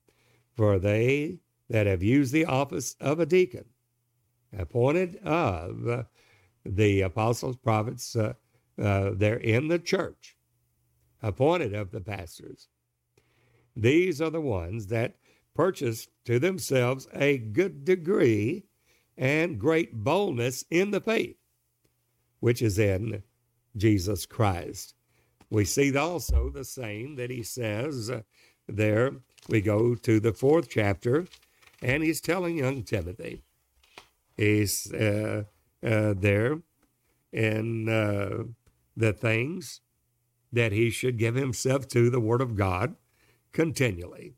For 0.54 0.78
they 0.78 1.40
that 1.68 1.86
have 1.86 2.02
used 2.02 2.32
the 2.32 2.44
office 2.44 2.96
of 3.00 3.20
a 3.20 3.26
deacon, 3.26 3.66
appointed 4.56 5.16
of 5.16 6.06
the 6.64 7.00
apostles, 7.02 7.56
prophets, 7.56 8.16
uh, 8.16 8.34
uh, 8.80 9.10
they're 9.14 9.36
in 9.36 9.68
the 9.68 9.78
church, 9.78 10.36
appointed 11.22 11.74
of 11.74 11.90
the 11.90 12.00
pastors. 12.00 12.68
These 13.76 14.20
are 14.20 14.30
the 14.30 14.40
ones 14.40 14.86
that 14.88 15.16
purchase 15.54 16.08
to 16.24 16.38
themselves 16.38 17.08
a 17.14 17.38
good 17.38 17.84
degree 17.84 18.64
and 19.16 19.58
great 19.58 19.94
boldness 19.94 20.64
in 20.70 20.90
the 20.90 21.00
faith, 21.00 21.36
which 22.40 22.60
is 22.60 22.78
in 22.78 23.22
Jesus 23.76 24.26
Christ. 24.26 24.94
We 25.50 25.64
see 25.64 25.96
also 25.96 26.50
the 26.50 26.64
same 26.64 27.16
that 27.16 27.30
he 27.30 27.42
says 27.42 28.10
uh, 28.10 28.22
there. 28.66 29.12
We 29.48 29.60
go 29.60 29.94
to 29.94 30.20
the 30.20 30.32
fourth 30.32 30.68
chapter, 30.68 31.26
and 31.82 32.02
he's 32.02 32.20
telling 32.20 32.58
young 32.58 32.82
Timothy, 32.82 33.42
he's 34.36 34.92
uh, 34.92 35.44
uh, 35.84 36.14
there 36.16 36.60
in 37.32 37.88
uh, 37.88 38.44
the 38.96 39.12
things 39.12 39.80
that 40.52 40.72
he 40.72 40.88
should 40.90 41.18
give 41.18 41.34
himself 41.34 41.86
to 41.88 42.10
the 42.10 42.20
Word 42.20 42.40
of 42.40 42.56
God 42.56 42.94
continually. 43.52 44.34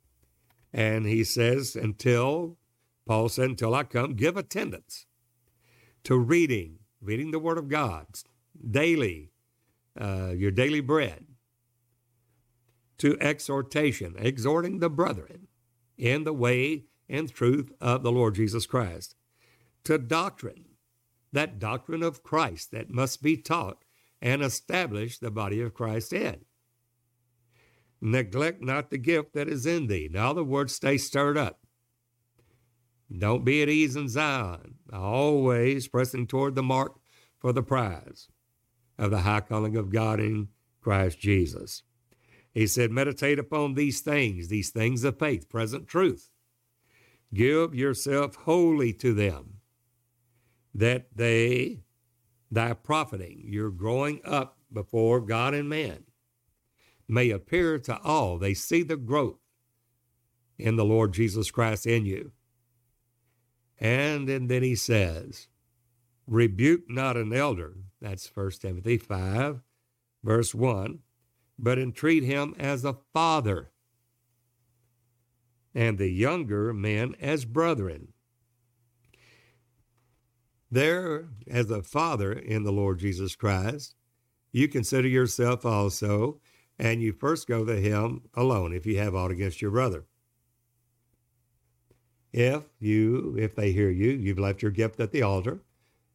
And 0.76 1.06
he 1.06 1.24
says, 1.24 1.74
until 1.74 2.58
Paul 3.06 3.30
said, 3.30 3.48
Until 3.48 3.74
I 3.74 3.82
come, 3.84 4.12
give 4.12 4.36
attendance 4.36 5.06
to 6.04 6.18
reading, 6.18 6.80
reading 7.00 7.30
the 7.30 7.38
Word 7.38 7.56
of 7.56 7.68
God 7.68 8.06
daily, 8.70 9.30
uh, 9.98 10.34
your 10.36 10.50
daily 10.50 10.80
bread, 10.80 11.24
to 12.98 13.18
exhortation, 13.20 14.16
exhorting 14.18 14.80
the 14.80 14.90
brethren 14.90 15.48
in 15.96 16.24
the 16.24 16.34
way 16.34 16.84
and 17.08 17.32
truth 17.32 17.72
of 17.80 18.02
the 18.02 18.12
Lord 18.12 18.34
Jesus 18.34 18.66
Christ, 18.66 19.14
to 19.84 19.96
doctrine, 19.96 20.66
that 21.32 21.58
doctrine 21.58 22.02
of 22.02 22.22
Christ 22.22 22.70
that 22.72 22.90
must 22.90 23.22
be 23.22 23.38
taught 23.38 23.82
and 24.20 24.42
establish 24.42 25.18
the 25.18 25.30
body 25.30 25.62
of 25.62 25.72
Christ 25.72 26.12
in. 26.12 26.44
Neglect 28.00 28.62
not 28.62 28.90
the 28.90 28.98
gift 28.98 29.32
that 29.32 29.48
is 29.48 29.66
in 29.66 29.86
thee. 29.86 30.08
Now 30.10 30.32
the 30.32 30.44
word 30.44 30.70
stay 30.70 30.98
stirred 30.98 31.38
up. 31.38 31.60
Don't 33.16 33.44
be 33.44 33.62
at 33.62 33.68
ease 33.68 33.96
in 33.96 34.08
Zion, 34.08 34.76
always 34.92 35.88
pressing 35.88 36.26
toward 36.26 36.54
the 36.54 36.62
mark 36.62 36.98
for 37.38 37.52
the 37.52 37.62
prize 37.62 38.28
of 38.98 39.10
the 39.10 39.20
high 39.20 39.40
calling 39.40 39.76
of 39.76 39.90
God 39.90 40.20
in 40.20 40.48
Christ 40.80 41.18
Jesus. 41.18 41.82
He 42.52 42.66
said, 42.66 42.90
Meditate 42.90 43.38
upon 43.38 43.74
these 43.74 44.00
things, 44.00 44.48
these 44.48 44.70
things 44.70 45.04
of 45.04 45.18
faith, 45.18 45.48
present 45.48 45.86
truth. 45.86 46.30
Give 47.34 47.74
yourself 47.74 48.34
wholly 48.34 48.92
to 48.94 49.12
them, 49.12 49.58
that 50.74 51.08
they, 51.14 51.80
thy 52.50 52.72
profiting, 52.72 53.44
your 53.46 53.70
growing 53.70 54.20
up 54.24 54.58
before 54.72 55.20
God 55.20 55.54
and 55.54 55.68
man, 55.68 56.04
may 57.08 57.30
appear 57.30 57.78
to 57.78 58.00
all. 58.02 58.38
They 58.38 58.54
see 58.54 58.82
the 58.82 58.96
growth 58.96 59.38
in 60.58 60.76
the 60.76 60.84
Lord 60.84 61.12
Jesus 61.12 61.50
Christ 61.50 61.86
in 61.86 62.06
you. 62.06 62.32
And, 63.78 64.28
and 64.28 64.48
then 64.48 64.62
he 64.62 64.74
says, 64.74 65.48
Rebuke 66.26 66.88
not 66.88 67.16
an 67.16 67.32
elder. 67.32 67.76
That's 68.00 68.30
1 68.34 68.50
Timothy 68.60 68.98
5, 68.98 69.60
verse 70.24 70.54
1. 70.54 71.00
But 71.58 71.78
entreat 71.78 72.22
him 72.22 72.54
as 72.58 72.84
a 72.84 72.98
father, 73.14 73.70
and 75.74 75.96
the 75.96 76.08
younger 76.08 76.74
men 76.74 77.14
as 77.20 77.44
brethren. 77.44 78.08
There, 80.70 81.28
as 81.48 81.70
a 81.70 81.82
father 81.82 82.32
in 82.32 82.64
the 82.64 82.72
Lord 82.72 82.98
Jesus 82.98 83.36
Christ, 83.36 83.94
you 84.52 84.68
consider 84.68 85.08
yourself 85.08 85.64
also, 85.64 86.40
and 86.78 87.02
you 87.02 87.12
first 87.12 87.46
go 87.46 87.64
to 87.64 87.76
him 87.76 88.22
alone 88.34 88.72
if 88.72 88.86
you 88.86 88.98
have 88.98 89.14
aught 89.14 89.30
against 89.30 89.62
your 89.62 89.70
brother. 89.70 90.04
If 92.32 92.64
you, 92.78 93.34
if 93.38 93.54
they 93.54 93.72
hear 93.72 93.90
you, 93.90 94.10
you've 94.10 94.38
left 94.38 94.62
your 94.62 94.70
gift 94.70 95.00
at 95.00 95.10
the 95.10 95.22
altar, 95.22 95.62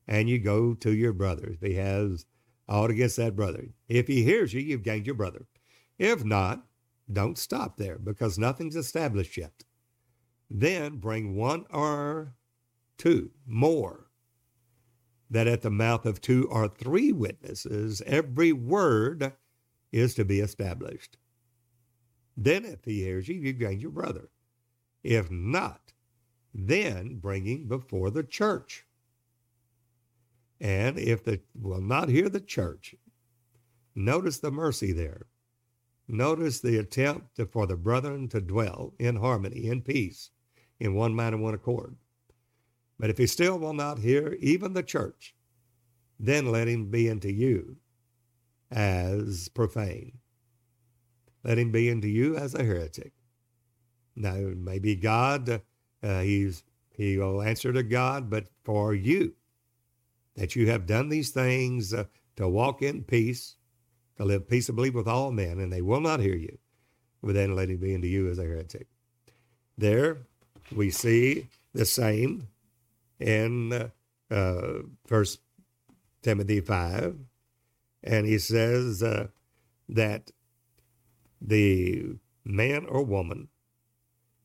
and 0.08 0.30
you 0.30 0.38
go 0.40 0.74
to 0.76 0.92
your 0.92 1.14
brother. 1.14 1.50
If 1.54 1.62
he 1.62 1.76
has 1.76 2.26
aught 2.72 2.90
against 2.90 3.18
that 3.18 3.36
brother. 3.36 3.70
If 3.88 4.08
he 4.08 4.24
hears 4.24 4.54
you, 4.54 4.62
you've 4.62 4.84
gained 4.84 5.06
your 5.06 5.16
brother. 5.16 5.46
If 6.00 6.24
not, 6.24 6.66
don't 7.12 7.38
stop 7.38 7.78
there 7.78 7.98
because 7.98 8.40
nothing's 8.40 8.76
established 8.76 9.36
yet. 9.36 9.64
Then 10.50 10.98
bring 10.98 11.36
one 11.36 11.66
or 11.70 12.34
two 12.98 13.32
more, 13.46 14.08
that 15.30 15.48
at 15.48 15.62
the 15.62 15.72
mouth 15.72 16.06
of 16.06 16.22
two 16.22 16.48
or 16.50 16.68
three 16.68 17.12
witnesses, 17.12 18.02
every 18.06 18.54
word 18.54 19.34
is 19.92 20.14
to 20.16 20.26
be 20.26 20.40
established. 20.40 21.18
Then, 22.38 22.66
if 22.66 22.86
he 22.86 23.02
hears 23.02 23.28
you, 23.28 23.36
you've 23.36 23.60
gained 23.60 23.82
your 23.82 23.92
brother. 23.92 24.30
If 25.04 25.30
not, 25.30 25.94
then 26.54 27.18
bringing 27.18 27.68
before 27.68 28.10
the 28.10 28.24
church. 28.24 28.86
And 30.60 30.98
if 30.98 31.24
the 31.24 31.42
will 31.60 31.82
not 31.82 32.10
hear 32.10 32.30
the 32.30 32.40
church, 32.40 32.96
notice 33.96 34.40
the 34.40 34.52
mercy 34.52 34.92
there. 34.92 35.28
Notice 36.08 36.60
the 36.60 36.78
attempt 36.78 37.36
to, 37.36 37.46
for 37.46 37.66
the 37.68 37.78
brethren 37.78 38.28
to 38.30 38.42
dwell 38.42 38.94
in 39.00 39.16
harmony, 39.16 39.68
in 39.68 39.82
peace, 39.82 40.30
in 40.80 40.94
one 40.94 41.16
mind 41.16 41.36
and 41.36 41.44
one 41.44 41.54
accord. 41.54 41.96
But 43.00 43.10
if 43.10 43.18
he 43.18 43.28
still 43.28 43.58
will 43.58 43.74
not 43.74 44.00
hear 44.00 44.38
even 44.40 44.74
the 44.74 44.84
church, 44.84 45.36
then 46.20 46.52
let 46.52 46.68
him 46.68 46.92
be 46.92 47.10
unto 47.10 47.30
you 47.30 47.78
as 48.72 49.50
profane. 49.50 50.20
Let 51.44 51.58
him 51.58 51.72
be 51.72 51.92
unto 51.92 52.08
you 52.08 52.38
as 52.38 52.54
a 52.54 52.64
heretic. 52.64 53.14
Now, 54.16 54.36
maybe 54.56 54.96
God 54.96 55.62
uh, 56.04 56.22
he's 56.22 56.64
he 56.90 57.18
will 57.18 57.42
answer 57.42 57.72
to 57.72 57.84
God, 57.84 58.30
but 58.30 58.48
for 58.64 58.94
you, 58.94 59.34
that 60.36 60.56
you 60.56 60.68
have 60.68 60.86
done 60.86 61.10
these 61.10 61.30
things 61.32 61.94
uh, 61.94 62.06
to 62.36 62.48
walk 62.48 62.82
in 62.82 63.04
peace, 63.04 63.56
to 64.18 64.26
live 64.26 64.48
peaceably 64.48 64.90
with 64.90 65.08
all 65.08 65.32
men, 65.32 65.60
and 65.60 65.72
they 65.72 65.82
will 65.82 66.02
not 66.02 66.20
hear 66.20 66.36
you, 66.36 66.58
but 67.24 67.34
then 67.34 67.56
let 67.56 67.70
him 67.70 67.78
be 67.78 67.96
unto 67.96 68.08
you 68.08 68.30
as 68.30 68.40
a 68.40 68.44
heretic. 68.44 68.88
There 69.78 70.28
we 70.76 70.92
see 70.92 71.48
the 71.74 71.86
same 71.86 72.48
in 73.20 73.92
uh, 74.30 74.64
First 75.08 75.40
Timothy 76.22 76.60
five, 76.60 77.16
and 78.04 78.26
he 78.26 78.38
says 78.38 79.04
uh, 79.04 79.28
that 79.90 80.32
the 81.40 82.16
man 82.44 82.86
or 82.86 83.04
woman 83.04 83.50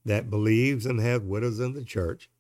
that 0.05 0.31
believes 0.31 0.87
and 0.87 1.01
have 1.01 1.25
widows 1.25 1.61
in 1.61 1.75
the 1.75 1.85
church, 1.85 2.31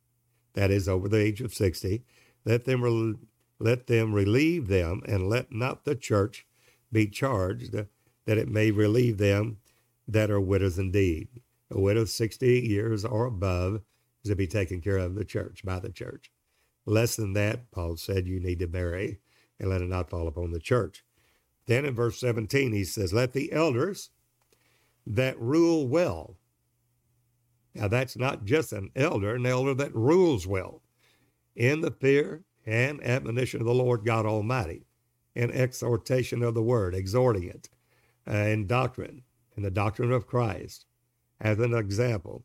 that 0.54 0.70
is 0.70 0.88
over 0.88 1.08
the 1.08 1.18
age 1.18 1.40
of 1.40 1.54
60, 1.54 2.02
let 2.44 2.64
them, 2.64 3.18
let 3.58 3.86
them 3.86 4.12
relieve 4.12 4.68
them, 4.68 5.02
and 5.06 5.28
let 5.28 5.52
not 5.52 5.84
the 5.84 5.96
church 5.96 6.46
be 6.92 7.06
charged 7.06 7.72
that 7.72 8.38
it 8.38 8.48
may 8.48 8.70
relieve 8.70 9.18
them 9.18 9.58
that 10.06 10.30
are 10.30 10.40
widows 10.40 10.78
indeed. 10.78 11.28
A 11.70 11.80
widow 11.80 12.04
60 12.04 12.60
years 12.60 13.04
or 13.04 13.26
above 13.26 13.82
is 14.22 14.30
to 14.30 14.36
be 14.36 14.46
taken 14.46 14.80
care 14.80 14.98
of 14.98 15.14
the 15.14 15.24
church, 15.24 15.64
by 15.64 15.80
the 15.80 15.90
church. 15.90 16.30
Less 16.84 17.16
than 17.16 17.32
that, 17.32 17.70
Paul 17.72 17.96
said, 17.96 18.28
you 18.28 18.38
need 18.38 18.60
to 18.60 18.68
marry 18.68 19.18
and 19.58 19.68
let 19.68 19.82
it 19.82 19.88
not 19.88 20.10
fall 20.10 20.28
upon 20.28 20.52
the 20.52 20.60
church. 20.60 21.04
Then 21.66 21.84
in 21.84 21.94
verse 21.94 22.20
17, 22.20 22.72
he 22.72 22.84
says, 22.84 23.12
Let 23.12 23.32
the 23.32 23.52
elders 23.52 24.10
that 25.06 25.38
rule 25.40 25.88
well 25.88 26.36
now, 27.76 27.88
that's 27.88 28.16
not 28.16 28.46
just 28.46 28.72
an 28.72 28.90
elder, 28.96 29.34
an 29.34 29.44
elder 29.44 29.74
that 29.74 29.94
rules 29.94 30.46
well 30.46 30.82
in 31.54 31.82
the 31.82 31.90
fear 31.90 32.42
and 32.64 33.04
admonition 33.04 33.60
of 33.60 33.66
the 33.66 33.74
Lord 33.74 34.02
God 34.02 34.24
Almighty, 34.24 34.86
in 35.34 35.50
exhortation 35.50 36.42
of 36.42 36.54
the 36.54 36.62
word, 36.62 36.94
exhorting 36.94 37.44
it, 37.44 37.68
uh, 38.26 38.32
in 38.32 38.66
doctrine, 38.66 39.24
in 39.58 39.62
the 39.62 39.70
doctrine 39.70 40.10
of 40.10 40.26
Christ, 40.26 40.86
as 41.38 41.58
an 41.58 41.74
example. 41.74 42.44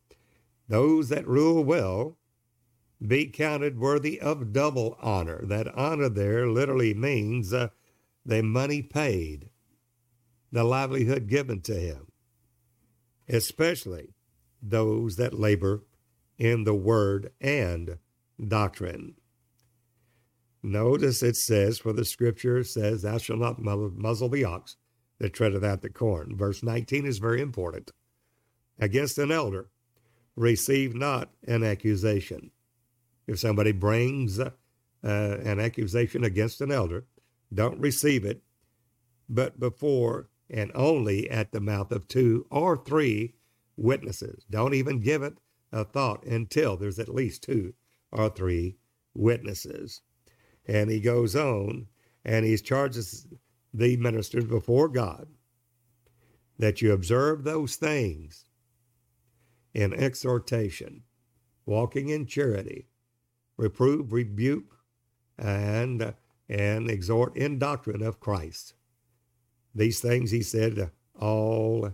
Those 0.68 1.08
that 1.10 1.26
rule 1.26 1.64
well 1.64 2.18
be 3.06 3.28
counted 3.28 3.80
worthy 3.80 4.20
of 4.20 4.52
double 4.52 4.98
honor. 5.02 5.46
That 5.46 5.74
honor 5.76 6.10
there 6.10 6.50
literally 6.50 6.94
means 6.94 7.54
uh, 7.54 7.70
the 8.26 8.44
money 8.44 8.82
paid, 8.82 9.50
the 10.52 10.64
livelihood 10.64 11.28
given 11.28 11.62
to 11.62 11.74
him, 11.74 12.08
especially 13.28 14.14
those 14.62 15.16
that 15.16 15.34
labor 15.34 15.84
in 16.38 16.64
the 16.64 16.74
word 16.74 17.32
and 17.40 17.98
doctrine. 18.48 19.16
Notice 20.64 21.24
it 21.24 21.36
says, 21.36 21.80
for 21.80 21.94
the 21.94 22.06
scripture 22.06 22.64
says, 22.64 23.02
Thou 23.02 23.18
shalt 23.18 23.40
not 23.40 23.62
muzzle 23.62 24.30
the 24.30 24.46
ox 24.46 24.78
that 25.20 25.34
treadeth 25.34 25.64
out 25.64 25.82
the 25.82 25.90
corn. 25.90 26.36
Verse 26.36 26.62
19 26.62 27.06
is 27.06 27.18
very 27.18 27.42
important. 27.42 27.92
Against 28.80 29.18
an 29.18 29.32
elder, 29.32 29.70
receive 30.36 30.96
not 30.96 31.32
an 31.48 31.64
accusation. 31.64 32.52
If 33.28 33.40
somebody 33.40 33.72
brings 33.72 34.40
uh, 34.40 34.52
an 35.04 35.60
accusation 35.60 36.24
against 36.24 36.62
an 36.62 36.72
elder, 36.72 37.06
don't 37.54 37.80
receive 37.80 38.26
it, 38.26 38.42
but 39.30 39.60
before 39.60 40.30
and 40.50 40.72
only 40.76 41.30
at 41.30 41.52
the 41.52 41.62
mouth 41.62 41.92
of 41.92 42.08
two 42.08 42.46
or 42.50 42.78
three 42.78 43.36
witnesses. 43.78 44.46
Don't 44.50 44.74
even 44.74 45.00
give 45.00 45.24
it 45.24 45.38
a 45.72 45.86
thought 45.86 46.26
until 46.26 46.76
there's 46.76 47.00
at 47.00 47.10
least 47.10 47.44
two 47.44 47.74
or 48.12 48.30
three 48.30 48.78
witnesses. 49.14 50.02
And 50.66 50.90
he 50.90 51.00
goes 51.00 51.36
on 51.36 51.88
and 52.26 52.46
he 52.46 52.58
charges 52.58 53.28
the 53.74 53.98
ministers 53.98 54.46
before 54.46 54.90
God 54.90 55.28
that 56.60 56.82
you 56.82 56.92
observe 56.92 57.44
those 57.44 57.76
things 57.76 58.46
in 59.74 59.94
exhortation, 59.94 61.04
walking 61.66 62.10
in 62.10 62.26
charity, 62.26 62.88
reprove, 63.58 64.12
rebuke, 64.12 64.78
and 65.38 66.14
and 66.52 66.92
exhort 66.92 67.36
in 67.38 67.58
doctrine 67.58 68.04
of 68.04 68.20
Christ. 68.20 68.74
These 69.74 70.02
things 70.02 70.30
he 70.32 70.44
said 70.44 70.92
all 71.18 71.94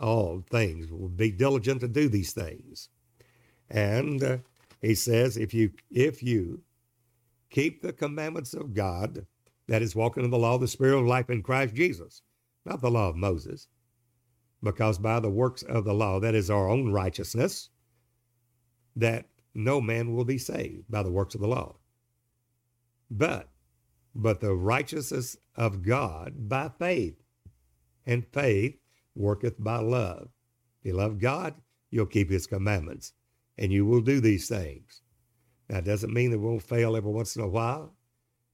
all 0.00 0.42
things. 0.50 0.90
will 0.90 1.08
Be 1.08 1.30
diligent 1.30 1.80
to 1.80 1.88
do 1.88 2.08
these 2.08 2.32
things. 2.32 2.88
And 3.70 4.22
uh, 4.22 4.38
He 4.82 4.96
says, 4.96 5.36
if 5.36 5.54
you 5.54 5.70
if 5.90 6.22
you 6.22 6.60
keep 7.50 7.80
the 7.80 7.92
commandments 7.92 8.52
of 8.52 8.74
God, 8.74 9.24
that 9.68 9.80
is 9.82 9.94
walking 9.94 10.24
in 10.24 10.30
the 10.30 10.38
law 10.38 10.56
of 10.56 10.60
the 10.60 10.68
Spirit 10.68 10.98
of 10.98 11.06
life 11.06 11.30
in 11.30 11.42
Christ 11.42 11.74
Jesus, 11.74 12.22
not 12.64 12.80
the 12.80 12.90
law 12.90 13.08
of 13.08 13.16
Moses, 13.16 13.68
because 14.62 14.98
by 14.98 15.20
the 15.20 15.30
works 15.30 15.62
of 15.62 15.84
the 15.84 15.94
law, 15.94 16.18
that 16.18 16.34
is 16.34 16.50
our 16.50 16.68
own 16.68 16.90
righteousness, 16.92 17.70
that 18.96 19.26
no 19.54 19.80
man 19.80 20.14
will 20.14 20.24
be 20.24 20.38
saved 20.38 20.90
by 20.90 21.02
the 21.02 21.12
works 21.12 21.36
of 21.36 21.40
the 21.40 21.46
law. 21.46 21.76
But 23.08 23.48
but 24.14 24.40
the 24.40 24.54
righteousness 24.54 25.36
of 25.56 25.82
God 25.82 26.48
by 26.48 26.70
faith. 26.78 27.22
And 28.06 28.26
faith 28.32 28.76
worketh 29.14 29.62
by 29.62 29.78
love. 29.78 30.28
If 30.80 30.86
you 30.86 30.92
love 30.94 31.18
God, 31.18 31.54
you'll 31.90 32.06
keep 32.06 32.30
his 32.30 32.46
commandments 32.46 33.12
and 33.56 33.72
you 33.72 33.86
will 33.86 34.00
do 34.00 34.20
these 34.20 34.48
things. 34.48 35.02
Now, 35.68 35.78
it 35.78 35.84
doesn't 35.84 36.12
mean 36.12 36.30
that 36.30 36.38
we'll 36.38 36.58
fail 36.58 36.96
every 36.96 37.10
once 37.10 37.36
in 37.36 37.42
a 37.42 37.48
while, 37.48 37.94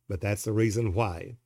but 0.09 0.21
that's 0.21 0.45
the 0.45 0.53
reason 0.53 0.95
why 0.95 1.37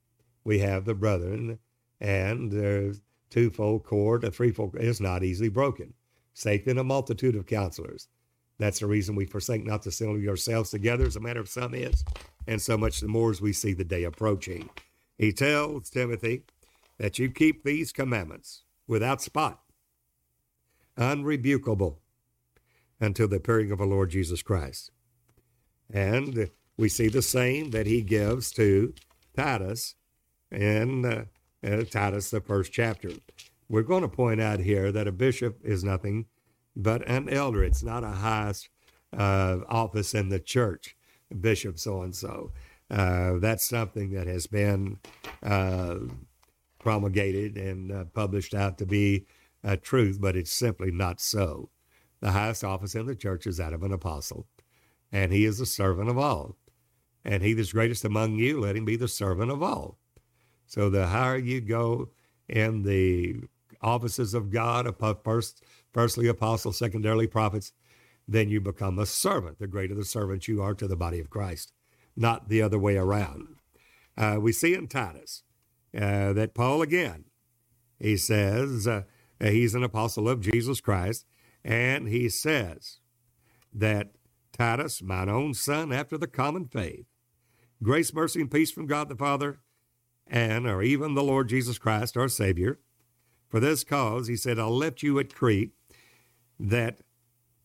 we 0.43 0.59
have 0.59 0.85
the 0.85 0.93
brethren 0.93 1.59
and 1.99 2.51
there's 2.51 3.01
twofold 3.29 3.83
cord, 3.83 4.23
a 4.23 4.31
threefold 4.31 4.75
is 4.77 5.01
not 5.01 5.23
easily 5.23 5.49
broken. 5.49 5.93
Safe 6.33 6.67
in 6.67 6.77
a 6.77 6.83
multitude 6.83 7.35
of 7.35 7.45
counselors. 7.45 8.07
That's 8.57 8.79
the 8.79 8.87
reason 8.87 9.15
we 9.15 9.25
forsake 9.25 9.65
not 9.65 9.83
to 9.83 9.89
assemble 9.89 10.19
yourselves 10.19 10.69
together, 10.69 11.05
as 11.05 11.15
a 11.15 11.19
matter 11.19 11.41
of 11.41 11.49
some 11.49 11.73
is, 11.73 12.03
and 12.47 12.61
so 12.61 12.77
much 12.77 13.01
the 13.01 13.07
more 13.07 13.31
as 13.31 13.41
we 13.41 13.53
see 13.53 13.73
the 13.73 13.83
day 13.83 14.03
approaching. 14.03 14.69
He 15.17 15.31
tells 15.31 15.89
Timothy 15.89 16.43
that 16.97 17.19
you 17.19 17.29
keep 17.29 17.63
these 17.63 17.91
commandments 17.91 18.63
without 18.87 19.21
spot, 19.21 19.61
unrebukable, 20.97 21.97
until 22.99 23.27
the 23.27 23.37
appearing 23.37 23.71
of 23.71 23.79
the 23.79 23.85
Lord 23.85 24.09
Jesus 24.09 24.41
Christ. 24.41 24.91
And 25.91 26.49
we 26.77 26.89
see 26.89 27.09
the 27.09 27.21
same 27.21 27.71
that 27.71 27.87
he 27.87 28.01
gives 28.01 28.51
to 28.53 28.93
Titus 29.35 29.95
in 30.51 31.05
uh, 31.05 31.25
uh, 31.65 31.83
Titus, 31.83 32.29
the 32.29 32.39
first 32.39 32.71
chapter. 32.71 33.09
We're 33.67 33.83
going 33.83 34.03
to 34.03 34.07
point 34.07 34.39
out 34.39 34.59
here 34.59 34.91
that 34.91 35.07
a 35.07 35.11
bishop 35.11 35.59
is 35.63 35.83
nothing 35.83 36.27
but 36.75 37.07
an 37.07 37.29
elder. 37.29 37.63
It's 37.63 37.83
not 37.83 38.03
a 38.03 38.09
highest 38.09 38.69
uh, 39.17 39.59
office 39.67 40.13
in 40.13 40.29
the 40.29 40.39
church, 40.39 40.95
bishop 41.39 41.79
so 41.79 42.01
and 42.01 42.15
so. 42.15 42.51
That's 42.89 43.67
something 43.67 44.11
that 44.11 44.27
has 44.27 44.47
been 44.47 44.99
uh, 45.41 45.95
promulgated 46.79 47.57
and 47.57 47.91
uh, 47.91 48.05
published 48.13 48.53
out 48.53 48.77
to 48.77 48.85
be 48.85 49.25
a 49.63 49.77
truth, 49.77 50.19
but 50.21 50.35
it's 50.35 50.51
simply 50.51 50.91
not 50.91 51.19
so. 51.19 51.69
The 52.21 52.31
highest 52.31 52.63
office 52.63 52.95
in 52.95 53.07
the 53.07 53.15
church 53.15 53.47
is 53.47 53.57
that 53.57 53.73
of 53.73 53.83
an 53.83 53.91
apostle, 53.91 54.47
and 55.11 55.31
he 55.31 55.45
is 55.45 55.57
the 55.57 55.65
servant 55.65 56.09
of 56.09 56.17
all. 56.17 56.55
And 57.23 57.41
he 57.41 57.53
that's 57.53 57.73
greatest 57.73 58.05
among 58.05 58.35
you, 58.35 58.59
let 58.61 58.75
him 58.75 58.85
be 58.85 58.95
the 58.95 59.07
servant 59.07 59.49
of 59.49 59.63
all. 59.63 59.97
So 60.67 60.89
the 60.89 61.07
higher 61.07 61.37
you 61.37 61.61
go 61.61 62.09
in 62.47 62.83
the 62.83 63.37
offices 63.81 64.35
of 64.35 64.51
God, 64.51 64.85
first, 65.23 65.63
firstly 65.95 66.27
apostles, 66.27 66.77
secondarily 66.77 67.25
prophets, 67.25 67.71
then 68.27 68.49
you 68.49 68.59
become 68.59 68.99
a 68.99 69.05
servant. 69.05 69.59
The 69.59 69.65
greater 69.65 69.95
the 69.95 70.03
servant 70.03 70.45
you 70.45 70.61
are 70.61 70.73
to 70.73 70.87
the 70.89 70.97
body 70.97 71.21
of 71.21 71.29
Christ, 71.29 71.71
not 72.17 72.49
the 72.49 72.61
other 72.61 72.77
way 72.77 72.97
around. 72.97 73.55
Uh, 74.17 74.37
we 74.41 74.51
see 74.51 74.73
in 74.73 74.87
Titus 74.87 75.43
uh, 75.97 76.33
that 76.33 76.53
Paul, 76.53 76.81
again, 76.81 77.23
he 77.97 78.17
says 78.17 78.85
uh, 78.87 79.03
he's 79.39 79.73
an 79.73 79.85
apostle 79.85 80.27
of 80.27 80.41
Jesus 80.41 80.81
Christ, 80.81 81.25
and 81.63 82.09
he 82.09 82.27
says 82.27 82.99
that 83.73 84.11
Titus, 84.51 85.01
mine 85.01 85.29
own 85.29 85.53
son 85.53 85.93
after 85.93 86.17
the 86.17 86.27
common 86.27 86.65
faith, 86.65 87.05
grace, 87.81 88.13
mercy, 88.13 88.41
and 88.41 88.51
peace 88.51 88.71
from 88.71 88.85
God 88.85 89.07
the 89.07 89.15
Father, 89.15 89.59
and 90.27 90.67
or 90.67 90.83
even 90.83 91.13
the 91.13 91.23
Lord 91.23 91.47
Jesus 91.47 91.77
Christ, 91.77 92.17
our 92.17 92.27
Savior. 92.27 92.79
For 93.47 93.61
this 93.61 93.85
cause, 93.85 94.27
he 94.27 94.35
said, 94.35 94.59
I'll 94.59 94.75
left 94.75 95.01
you 95.03 95.17
at 95.19 95.33
Crete, 95.33 95.71
that 96.59 96.99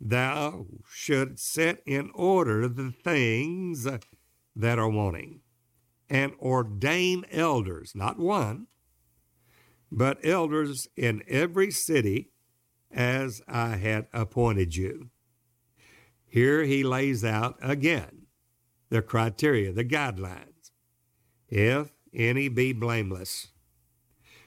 thou 0.00 0.66
should 0.90 1.38
set 1.38 1.82
in 1.86 2.10
order 2.14 2.68
the 2.68 2.90
things 2.90 3.86
that 4.56 4.78
are 4.78 4.88
wanting, 4.88 5.40
and 6.08 6.32
ordain 6.40 7.24
elders, 7.30 7.92
not 7.94 8.18
one, 8.18 8.66
but 9.92 10.18
elders 10.24 10.88
in 10.96 11.22
every 11.28 11.70
city 11.70 12.30
as 12.90 13.42
I 13.46 13.76
had 13.76 14.06
appointed 14.12 14.74
you. 14.76 15.10
Here 16.26 16.64
he 16.64 16.82
lays 16.82 17.24
out 17.24 17.58
again 17.60 18.26
the 18.88 19.02
criteria, 19.02 19.72
the 19.72 19.84
guidelines. 19.84 20.70
If 21.48 21.92
any 22.12 22.48
be 22.48 22.72
blameless, 22.72 23.48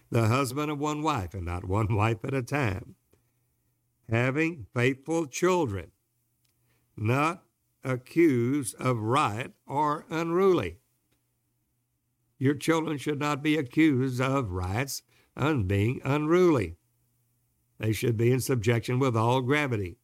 the 0.09 0.27
husband 0.27 0.71
of 0.71 0.79
one 0.79 1.01
wife, 1.01 1.33
and 1.33 1.45
not 1.45 1.65
one 1.65 1.93
wife 1.95 2.23
at 2.23 2.33
a 2.33 2.43
time, 2.43 2.95
having 4.09 4.67
faithful 4.73 5.25
children, 5.25 5.91
not 6.95 7.43
accused 7.83 8.75
of 8.79 8.99
riot 8.99 9.53
or 9.65 10.05
unruly. 10.09 10.77
Your 12.37 12.55
children 12.55 12.97
should 12.97 13.19
not 13.19 13.41
be 13.41 13.57
accused 13.57 14.21
of 14.21 14.51
riots 14.51 15.01
and 15.35 15.67
being 15.67 16.01
unruly. 16.03 16.75
They 17.79 17.93
should 17.93 18.17
be 18.17 18.31
in 18.31 18.39
subjection 18.39 18.99
with 18.99 19.15
all 19.15 19.41
gravity. 19.41 19.97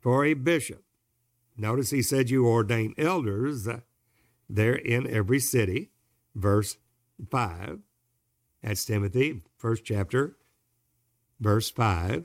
For 0.00 0.24
a 0.24 0.34
bishop, 0.34 0.84
notice 1.56 1.90
he 1.90 2.02
said 2.02 2.30
you 2.30 2.46
ordain 2.46 2.94
elders 2.98 3.68
there 4.48 4.74
in 4.74 5.06
every 5.06 5.40
city, 5.40 5.90
verse 6.34 6.76
5. 7.30 7.78
That's 8.62 8.84
Timothy, 8.84 9.42
first 9.56 9.84
chapter, 9.84 10.36
verse 11.40 11.70
5. 11.70 12.24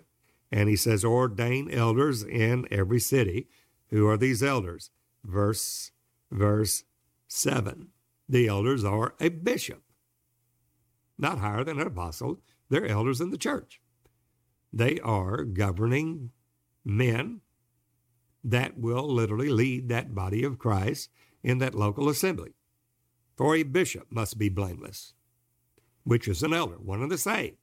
And 0.52 0.70
he 0.70 0.76
says, 0.76 1.06
ordain 1.06 1.70
elders 1.72 2.24
in 2.24 2.68
every 2.72 3.00
city. 3.00 3.48
Who 3.90 4.08
are 4.08 4.18
these 4.18 4.42
elders? 4.42 4.90
Verse, 5.24 5.92
verse 6.32 6.84
7. 7.28 7.90
The 8.28 8.48
elders 8.48 8.84
are 8.84 9.16
a 9.20 9.30
bishop, 9.30 9.82
not 11.18 11.40
higher 11.40 11.64
than 11.64 11.80
an 11.80 11.88
apostle. 11.88 12.40
They're 12.70 12.86
elders 12.86 13.22
in 13.22 13.32
the 13.32 13.38
church. 13.38 13.82
They 14.72 15.00
are 15.00 15.44
governing 15.44 16.30
men 16.86 17.42
that 18.44 18.78
will 18.78 19.08
literally 19.08 19.50
lead 19.50 19.90
that 19.90 20.14
body 20.14 20.44
of 20.44 20.60
Christ 20.60 21.10
in 21.44 21.58
that 21.60 21.76
local 21.76 22.08
assembly. 22.10 22.54
For 23.36 23.56
a 23.56 23.64
bishop 23.64 24.08
must 24.12 24.38
be 24.38 24.50
blameless, 24.50 25.14
which 26.04 26.28
is 26.28 26.44
an 26.44 26.54
elder, 26.54 26.78
one 26.78 27.02
and 27.02 27.12
the 27.12 27.18
same 27.18 27.58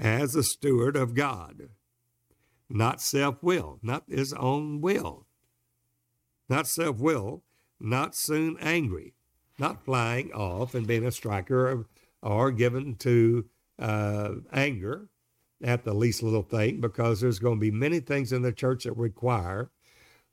as 0.00 0.34
a 0.34 0.42
steward 0.42 0.96
of 0.96 1.14
God, 1.14 1.68
not 2.70 3.00
self 3.00 3.42
will, 3.42 3.78
not 3.82 4.04
his 4.08 4.32
own 4.32 4.80
will, 4.80 5.26
not 6.48 6.66
self 6.66 6.98
will, 6.98 7.44
not 7.78 8.14
soon 8.14 8.56
angry, 8.60 9.14
not 9.58 9.84
flying 9.84 10.32
off 10.32 10.74
and 10.74 10.86
being 10.86 11.04
a 11.04 11.12
striker 11.12 11.86
or 12.22 12.50
given 12.50 12.94
to 12.96 13.44
uh, 13.78 14.32
anger 14.52 15.08
at 15.62 15.84
the 15.84 15.92
least 15.92 16.22
little 16.22 16.42
thing, 16.42 16.80
because 16.80 17.20
there's 17.20 17.38
going 17.38 17.56
to 17.56 17.60
be 17.60 17.70
many 17.70 18.00
things 18.00 18.32
in 18.32 18.40
the 18.40 18.52
church 18.52 18.84
that 18.84 18.96
require 18.96 19.70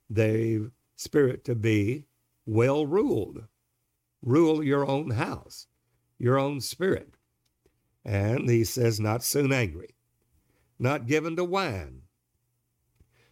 the 0.10 0.72
spirit 0.96 1.44
to 1.44 1.54
be 1.54 2.06
well 2.46 2.86
ruled. 2.86 3.44
Rule 4.22 4.64
your 4.64 4.88
own 4.88 5.12
house, 5.12 5.68
your 6.18 6.40
own 6.40 6.62
spirit. 6.62 7.17
And 8.08 8.50
he 8.50 8.64
says, 8.64 9.02
not 9.02 9.22
soon 9.22 9.52
angry, 9.52 9.98
not 10.80 11.08
given 11.08 11.36
to 11.36 11.44
wine, 11.44 12.04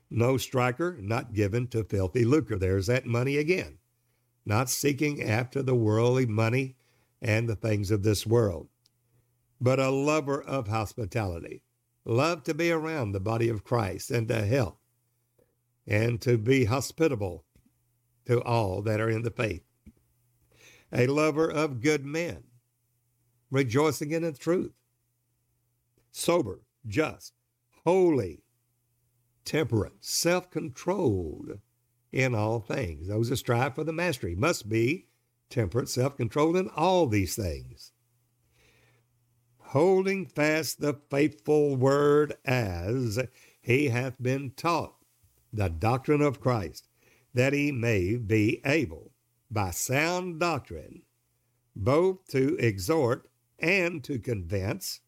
no 0.10 0.36
striker, 0.36 0.98
not 1.00 1.34
given 1.34 1.68
to 1.68 1.86
filthy 1.86 2.26
lucre. 2.26 2.58
There's 2.58 2.88
that 2.88 3.06
money 3.06 3.38
again. 3.38 3.78
Not 4.46 4.70
seeking 4.70 5.24
after 5.24 5.64
the 5.64 5.74
worldly 5.74 6.26
money 6.26 6.76
and 7.22 7.48
the 7.48 7.56
things 7.56 7.90
of 7.90 8.04
this 8.04 8.28
world, 8.28 8.68
but 9.60 9.80
a 9.80 9.90
lover 9.90 10.44
of 10.44 10.68
hospitality. 10.68 11.64
Love 12.04 12.44
to 12.44 12.54
be 12.54 12.70
around 12.70 13.14
the 13.14 13.20
body 13.20 13.48
of 13.48 13.64
Christ 13.64 14.12
and 14.12 14.28
to 14.28 14.46
help 14.46 14.78
and 15.88 16.22
to 16.22 16.38
be 16.38 16.66
hospitable 16.66 17.46
to 18.26 18.42
all 18.44 18.82
that 18.82 19.00
are 19.00 19.10
in 19.10 19.24
the 19.24 19.32
faith. 19.32 19.64
A 20.92 21.08
lover 21.08 21.50
of 21.50 21.82
good 21.82 22.06
men, 22.06 22.44
rejoicing 23.52 24.12
in 24.12 24.24
the 24.24 24.32
truth, 24.34 24.74
sober, 26.12 26.62
just, 26.88 27.34
holy, 27.86 28.44
temperate, 29.46 29.94
self 30.04 30.50
controlled 30.52 31.60
in 32.12 32.36
all 32.36 32.60
things. 32.62 33.08
Those 33.08 33.30
that 33.30 33.38
strive 33.38 33.76
for 33.76 33.84
the 33.84 33.94
mastery 33.94 34.36
must 34.36 34.70
be 34.70 35.08
temperate, 35.50 35.90
self 35.90 36.18
controlled 36.18 36.58
in 36.58 36.70
all 36.70 37.08
these 37.08 37.36
things. 37.36 37.92
Holding 39.70 40.26
fast 40.26 40.80
the 40.80 41.00
faithful 41.10 41.76
word 41.76 42.36
as 42.46 43.20
he 43.62 43.90
hath 43.90 44.22
been 44.22 44.52
taught. 44.52 44.96
the 45.54 45.70
doctrine 45.70 46.22
of 46.22 46.40
Christ, 46.42 46.88
that 47.34 47.54
he 47.54 47.72
may 47.72 48.18
be 48.18 48.62
able, 48.66 49.12
by 49.50 49.72
sound 49.72 50.40
doctrine, 50.40 51.04
both 51.76 52.26
to 52.30 52.58
exhort 52.58 53.30
and 53.60 54.04
to 54.04 54.20
convince 54.20 55.02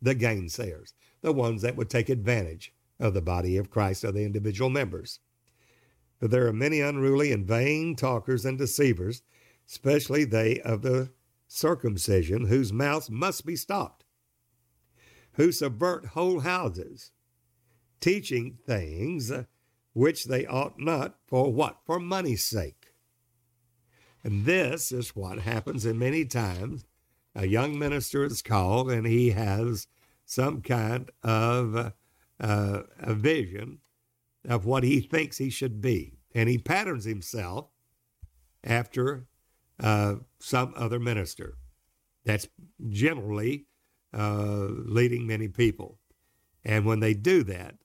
the 0.00 0.14
gainsayers, 0.14 0.92
the 1.22 1.32
ones 1.32 1.62
that 1.62 1.76
would 1.76 1.90
take 1.90 2.08
advantage 2.08 2.72
of 2.98 3.14
the 3.14 3.22
body 3.22 3.56
of 3.56 3.70
Christ 3.70 4.04
or 4.04 4.12
the 4.12 4.24
individual 4.24 4.70
members. 4.70 5.20
For 6.18 6.28
there 6.28 6.46
are 6.46 6.52
many 6.52 6.80
unruly 6.80 7.32
and 7.32 7.46
vain 7.46 7.96
talkers 7.96 8.44
and 8.44 8.56
deceivers, 8.56 9.22
especially 9.68 10.24
they 10.24 10.60
of 10.60 10.82
the 10.82 11.10
circumcision, 11.46 12.46
whose 12.46 12.72
mouths 12.72 13.10
must 13.10 13.44
be 13.44 13.56
stopped, 13.56 14.04
who 15.32 15.52
subvert 15.52 16.06
whole 16.06 16.40
houses, 16.40 17.12
teaching 18.00 18.58
things 18.66 19.32
which 19.92 20.24
they 20.24 20.46
ought 20.46 20.78
not 20.78 21.16
for 21.26 21.52
what? 21.52 21.78
For 21.84 21.98
money's 21.98 22.46
sake. 22.46 22.92
And 24.22 24.44
this 24.44 24.90
is 24.90 25.14
what 25.14 25.40
happens 25.40 25.86
in 25.86 25.98
many 25.98 26.24
times. 26.24 26.84
A 27.36 27.46
young 27.46 27.78
minister 27.78 28.24
is 28.24 28.40
called 28.40 28.90
and 28.90 29.06
he 29.06 29.30
has 29.30 29.86
some 30.24 30.62
kind 30.62 31.10
of 31.22 31.92
uh, 32.40 32.82
a 32.98 33.14
vision 33.14 33.78
of 34.48 34.64
what 34.64 34.84
he 34.84 35.00
thinks 35.00 35.36
he 35.36 35.50
should 35.50 35.80
be. 35.80 36.14
And 36.34 36.48
he 36.48 36.58
patterns 36.58 37.04
himself 37.04 37.68
after 38.64 39.26
uh, 39.78 40.16
some 40.38 40.72
other 40.76 40.98
minister. 40.98 41.58
That's 42.24 42.48
generally 42.88 43.66
uh, 44.16 44.68
leading 44.68 45.26
many 45.26 45.48
people. 45.48 45.98
And 46.64 46.86
when 46.86 47.00
they 47.00 47.14
do 47.14 47.42
that, 47.44 47.76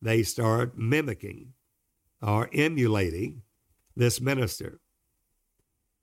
they 0.00 0.22
start 0.22 0.78
mimicking 0.78 1.52
or 2.22 2.48
emulating 2.52 3.42
this 3.96 4.20
minister, 4.20 4.80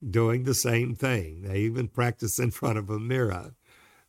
doing 0.07 0.43
the 0.43 0.53
same 0.53 0.95
thing. 0.95 1.41
They 1.41 1.59
even 1.59 1.87
practice 1.87 2.39
in 2.39 2.51
front 2.51 2.77
of 2.77 2.89
a 2.89 2.99
mirror. 2.99 3.53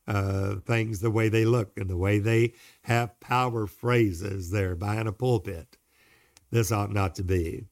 Uh, 0.06 0.56
things 0.64 1.00
the 1.00 1.10
way 1.10 1.28
they 1.28 1.44
look 1.44 1.76
and 1.76 1.90
the 1.90 1.96
way 1.96 2.18
they 2.18 2.54
have 2.84 3.20
power 3.20 3.66
phrases 3.66 4.50
there 4.50 4.74
behind 4.74 5.06
a 5.06 5.12
pulpit. 5.12 5.76
This 6.50 6.72
ought 6.72 6.90
not 6.90 7.14
to 7.16 7.24
be. 7.24 7.64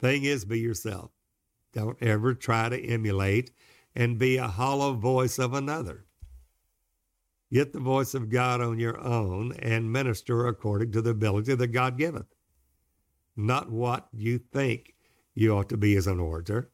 Thing 0.00 0.24
is, 0.24 0.44
be 0.44 0.58
yourself. 0.58 1.12
Don't 1.72 2.02
ever 2.02 2.34
try 2.34 2.68
to 2.68 2.84
emulate 2.84 3.52
and 3.94 4.18
be 4.18 4.38
a 4.38 4.48
hollow 4.48 4.94
voice 4.94 5.38
of 5.38 5.54
another. 5.54 6.06
Get 7.52 7.72
the 7.72 7.78
voice 7.78 8.12
of 8.14 8.28
God 8.28 8.60
on 8.60 8.80
your 8.80 8.98
own 8.98 9.52
and 9.60 9.92
minister 9.92 10.48
according 10.48 10.90
to 10.92 11.02
the 11.02 11.10
ability 11.10 11.54
that 11.54 11.68
God 11.68 11.96
giveth, 11.96 12.34
not 13.36 13.70
what 13.70 14.08
you 14.12 14.38
think 14.38 14.94
you 15.32 15.56
ought 15.56 15.68
to 15.68 15.76
be 15.76 15.94
as 15.94 16.08
an 16.08 16.18
orator 16.18 16.72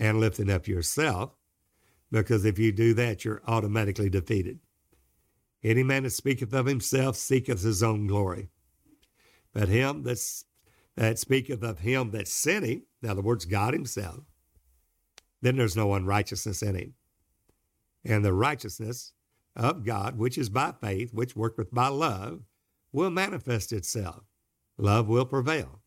and 0.00 0.18
lifting 0.18 0.50
up 0.50 0.66
yourself, 0.66 1.36
because 2.10 2.44
if 2.44 2.58
you 2.58 2.72
do 2.72 2.94
that, 2.94 3.24
you're 3.24 3.42
automatically 3.46 4.08
defeated. 4.08 4.58
Any 5.62 5.82
man 5.82 6.04
that 6.04 6.10
speaketh 6.10 6.54
of 6.54 6.66
himself 6.66 7.16
seeketh 7.16 7.62
his 7.62 7.82
own 7.82 8.06
glory. 8.06 8.48
But 9.52 9.68
him 9.68 10.02
that's, 10.02 10.46
that 10.96 11.18
speaketh 11.18 11.62
of 11.62 11.80
him 11.80 12.12
that 12.12 12.26
sent 12.26 12.64
him, 12.64 12.82
in 13.02 13.10
other 13.10 13.20
words, 13.20 13.44
God 13.44 13.74
himself, 13.74 14.20
then 15.42 15.56
there's 15.56 15.76
no 15.76 15.94
unrighteousness 15.94 16.62
in 16.62 16.74
him. 16.74 16.94
And 18.04 18.24
the 18.24 18.32
righteousness 18.32 19.12
of 19.54 19.84
God, 19.84 20.16
which 20.16 20.38
is 20.38 20.48
by 20.48 20.72
faith, 20.80 21.12
which 21.12 21.36
worketh 21.36 21.72
by 21.72 21.88
love, 21.88 22.40
will 22.90 23.10
manifest 23.10 23.72
itself. 23.72 24.22
Love 24.78 25.08
will 25.08 25.26
prevail. 25.26 25.80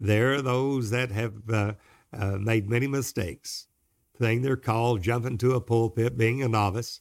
There 0.00 0.34
are 0.34 0.42
those 0.42 0.90
that 0.90 1.12
have 1.12 1.34
uh, 1.48 1.72
uh, 2.18 2.38
made 2.38 2.68
many 2.68 2.86
mistakes, 2.86 3.66
thing 4.18 4.42
they're 4.42 4.56
called 4.56 5.02
jumping 5.02 5.38
to 5.38 5.54
a 5.54 5.60
pulpit, 5.60 6.16
being 6.16 6.42
a 6.42 6.48
novice, 6.48 7.00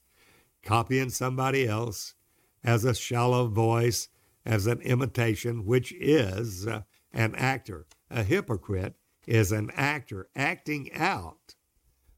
copying 0.64 1.10
somebody 1.10 1.68
else 1.68 2.16
as 2.64 2.84
a 2.84 2.94
shallow 2.94 3.48
voice, 3.48 4.10
as 4.46 4.68
an 4.68 4.82
imitation, 4.82 5.66
which 5.66 5.94
is 5.94 6.68
uh, 6.68 6.82
an 7.14 7.36
actor. 7.36 7.86
A 8.12 8.24
hypocrite 8.24 8.96
is 9.26 9.52
an 9.52 9.72
actor 9.76 10.30
acting 10.36 10.92
out 10.94 11.56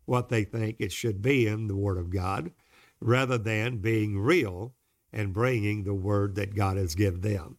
what 0.05 0.29
they 0.29 0.43
think 0.43 0.77
it 0.79 0.91
should 0.91 1.21
be 1.21 1.47
in 1.47 1.67
the 1.67 1.75
Word 1.75 1.97
of 1.97 2.09
God 2.09 2.51
rather 2.99 3.37
than 3.37 3.77
being 3.77 4.19
real 4.19 4.73
and 5.13 5.33
bringing 5.33 5.83
the 5.83 5.93
word 5.93 6.35
that 6.35 6.55
God 6.55 6.77
has 6.77 6.95
given 6.95 7.21
them. 7.21 7.57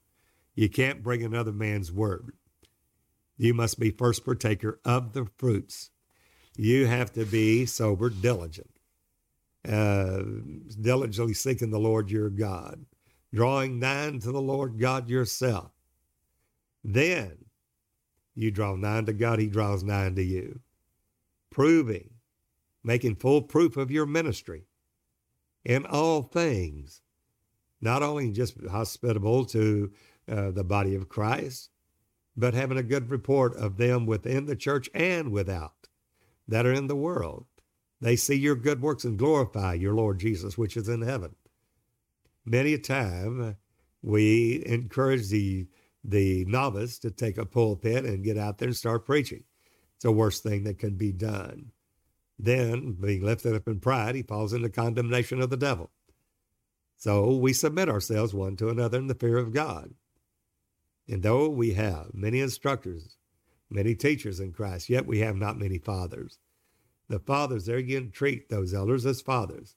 You 0.54 0.68
can't 0.68 1.02
bring 1.02 1.22
another 1.22 1.52
man's 1.52 1.92
word. 1.92 2.32
You 3.38 3.54
must 3.54 3.78
be 3.78 3.90
first 3.90 4.24
partaker 4.24 4.80
of 4.84 5.12
the 5.12 5.26
fruits. 5.38 5.90
You 6.56 6.86
have 6.86 7.12
to 7.12 7.24
be 7.24 7.66
sober, 7.66 8.10
diligent, 8.10 8.70
uh, 9.66 10.22
diligently 10.80 11.34
seeking 11.34 11.70
the 11.70 11.78
Lord 11.78 12.10
your 12.10 12.30
God, 12.30 12.84
drawing 13.32 13.78
nigh 13.78 14.10
to 14.10 14.32
the 14.32 14.40
Lord 14.40 14.80
God 14.80 15.08
yourself. 15.08 15.70
Then 16.82 17.44
you 18.34 18.50
draw 18.50 18.74
nigh 18.74 19.02
to 19.02 19.12
God, 19.12 19.38
He 19.38 19.46
draws 19.46 19.84
nigh 19.84 20.10
to 20.10 20.22
you, 20.22 20.58
proving, 21.50 22.10
making 22.82 23.16
full 23.16 23.42
proof 23.42 23.76
of 23.76 23.92
your 23.92 24.06
ministry 24.06 24.64
in 25.64 25.86
all 25.86 26.22
things, 26.22 27.02
not 27.80 28.02
only 28.02 28.32
just 28.32 28.56
hospitable 28.68 29.44
to 29.44 29.92
uh, 30.28 30.50
the 30.50 30.64
body 30.64 30.96
of 30.96 31.08
Christ, 31.08 31.70
but 32.38 32.54
having 32.54 32.78
a 32.78 32.84
good 32.84 33.10
report 33.10 33.54
of 33.56 33.76
them 33.76 34.06
within 34.06 34.46
the 34.46 34.54
church 34.54 34.88
and 34.94 35.32
without 35.32 35.88
that 36.46 36.64
are 36.64 36.72
in 36.72 36.86
the 36.86 36.96
world. 36.96 37.46
They 38.00 38.14
see 38.14 38.36
your 38.36 38.54
good 38.54 38.80
works 38.80 39.04
and 39.04 39.18
glorify 39.18 39.74
your 39.74 39.92
Lord 39.92 40.20
Jesus, 40.20 40.56
which 40.56 40.76
is 40.76 40.88
in 40.88 41.02
heaven. 41.02 41.34
Many 42.46 42.74
a 42.74 42.78
time 42.78 43.42
uh, 43.42 43.52
we 44.02 44.62
encourage 44.64 45.28
the 45.28 45.66
the 46.04 46.44
novice 46.44 47.00
to 47.00 47.10
take 47.10 47.36
a 47.36 47.44
pulpit 47.44 48.04
and 48.04 48.22
get 48.22 48.38
out 48.38 48.58
there 48.58 48.68
and 48.68 48.76
start 48.76 49.04
preaching. 49.04 49.42
It's 49.96 50.04
the 50.04 50.12
worst 50.12 50.44
thing 50.44 50.62
that 50.62 50.78
can 50.78 50.94
be 50.94 51.10
done. 51.10 51.72
Then, 52.38 52.92
being 52.92 53.24
lifted 53.24 53.56
up 53.56 53.66
in 53.66 53.80
pride, 53.80 54.14
he 54.14 54.22
falls 54.22 54.52
into 54.52 54.68
condemnation 54.68 55.42
of 55.42 55.50
the 55.50 55.56
devil. 55.56 55.90
So 56.96 57.36
we 57.36 57.52
submit 57.52 57.88
ourselves 57.88 58.32
one 58.32 58.56
to 58.56 58.68
another 58.68 58.98
in 58.98 59.08
the 59.08 59.14
fear 59.14 59.38
of 59.38 59.52
God. 59.52 59.92
And 61.08 61.22
though 61.22 61.48
we 61.48 61.74
have 61.74 62.12
many 62.12 62.40
instructors, 62.40 63.16
many 63.70 63.94
teachers 63.94 64.40
in 64.40 64.52
Christ, 64.52 64.88
yet 64.88 65.06
we 65.06 65.20
have 65.20 65.36
not 65.36 65.58
many 65.58 65.78
fathers. 65.78 66.38
The 67.08 67.18
fathers, 67.18 67.66
there 67.66 67.76
again, 67.76 68.10
treat 68.10 68.48
those 68.48 68.74
elders 68.74 69.06
as 69.06 69.20
fathers. 69.20 69.76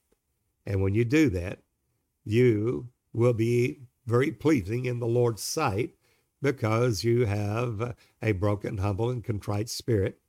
And 0.65 0.81
when 0.81 0.93
you 0.93 1.05
do 1.05 1.29
that, 1.29 1.59
you 2.25 2.89
will 3.13 3.33
be 3.33 3.81
very 4.05 4.31
pleasing 4.31 4.85
in 4.85 4.99
the 4.99 5.07
Lord's 5.07 5.43
sight 5.43 5.95
because 6.41 7.03
you 7.03 7.25
have 7.25 7.95
a 8.21 8.31
broken, 8.33 8.77
humble, 8.77 9.09
and 9.09 9.23
contrite 9.23 9.69
spirit 9.69 10.21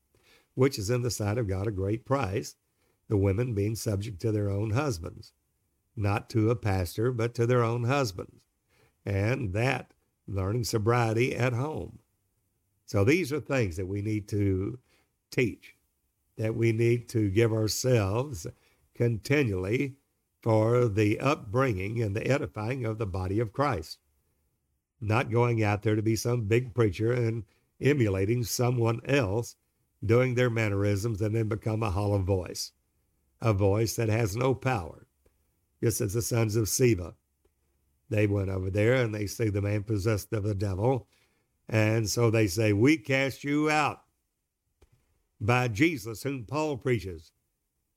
which 0.55 0.79
is 0.79 0.91
in 0.91 1.03
the 1.03 1.11
sight 1.11 1.39
of 1.39 1.49
God 1.49 1.67
a 1.67 1.73
great 1.73 2.05
price, 2.05 2.57
the 3.09 3.17
women 3.17 3.55
being 3.55 3.75
subject 3.75 4.21
to 4.21 4.33
their 4.33 4.51
own 4.51 4.71
husbands, 4.71 5.33
not 5.97 6.29
to 6.31 6.51
a 6.51 6.57
pastor, 6.57 7.13
but 7.13 7.35
to 7.35 7.47
their 7.47 7.63
own 7.63 7.85
husbands, 7.85 8.43
and 9.05 9.53
that 9.53 9.93
learning 10.27 10.65
sobriety 10.65 11.35
at 11.35 11.53
home. 11.53 11.99
So 12.87 13.05
these 13.05 13.33
are 13.33 13.41
things 13.41 13.77
that 13.77 13.89
we 13.89 14.03
need 14.03 14.29
to 14.29 14.79
teach, 15.31 15.75
that 16.37 16.55
we 16.55 16.73
need 16.73 17.09
to 17.11 17.31
give 17.31 17.53
ourselves 17.53 18.47
continually 18.95 19.97
for 20.43 20.89
the 20.89 21.21
upbringing 21.21 22.03
and 22.03 22.15
the 22.15 22.27
edifying 22.27 22.85
of 22.85 22.99
the 22.99 23.07
body 23.07 23.41
of 23.41 23.53
Christ. 23.53 23.99
Not 25.01 25.31
going 25.31 25.63
out 25.63 25.83
there 25.83 25.97
to 25.97 26.03
be 26.03 26.17
some 26.17 26.43
big 26.43 26.75
preacher 26.75 27.13
and 27.13 27.45
emulating 27.81 28.45
someone 28.45 29.01
else 29.05 29.57
doing 30.05 30.35
their 30.35 30.51
mannerisms 30.51 31.21
and 31.21 31.35
then 31.35 31.49
become 31.49 31.83
a 31.83 31.91
hollow 31.91 32.19
voice, 32.19 32.73
a 33.41 33.53
voice 33.53 33.97
that 33.97 34.09
has 34.09 34.37
no 34.37 34.55
power, 34.55 35.07
just 35.83 36.01
as 36.01 36.15
the 36.15 36.23
sons 36.23 36.57
of 36.57 36.67
Sceva. 36.67 37.15
They 38.13 38.27
went 38.27 38.51
over 38.51 38.69
there 38.69 38.93
and 38.93 39.15
they 39.15 39.27
see 39.27 39.49
the 39.49 39.63
man 39.63 39.85
possessed 39.85 40.35
of 40.35 40.43
the 40.43 40.55
devil. 40.55 41.09
And 41.67 42.11
so 42.11 42.31
they 42.31 42.47
say, 42.47 42.75
We 42.75 42.99
cast 42.99 43.43
you 43.43 43.71
out 43.71 44.03
by 45.41 45.69
Jesus, 45.69 46.23
whom 46.23 46.45
Paul 46.45 46.77
preaches. 46.77 47.33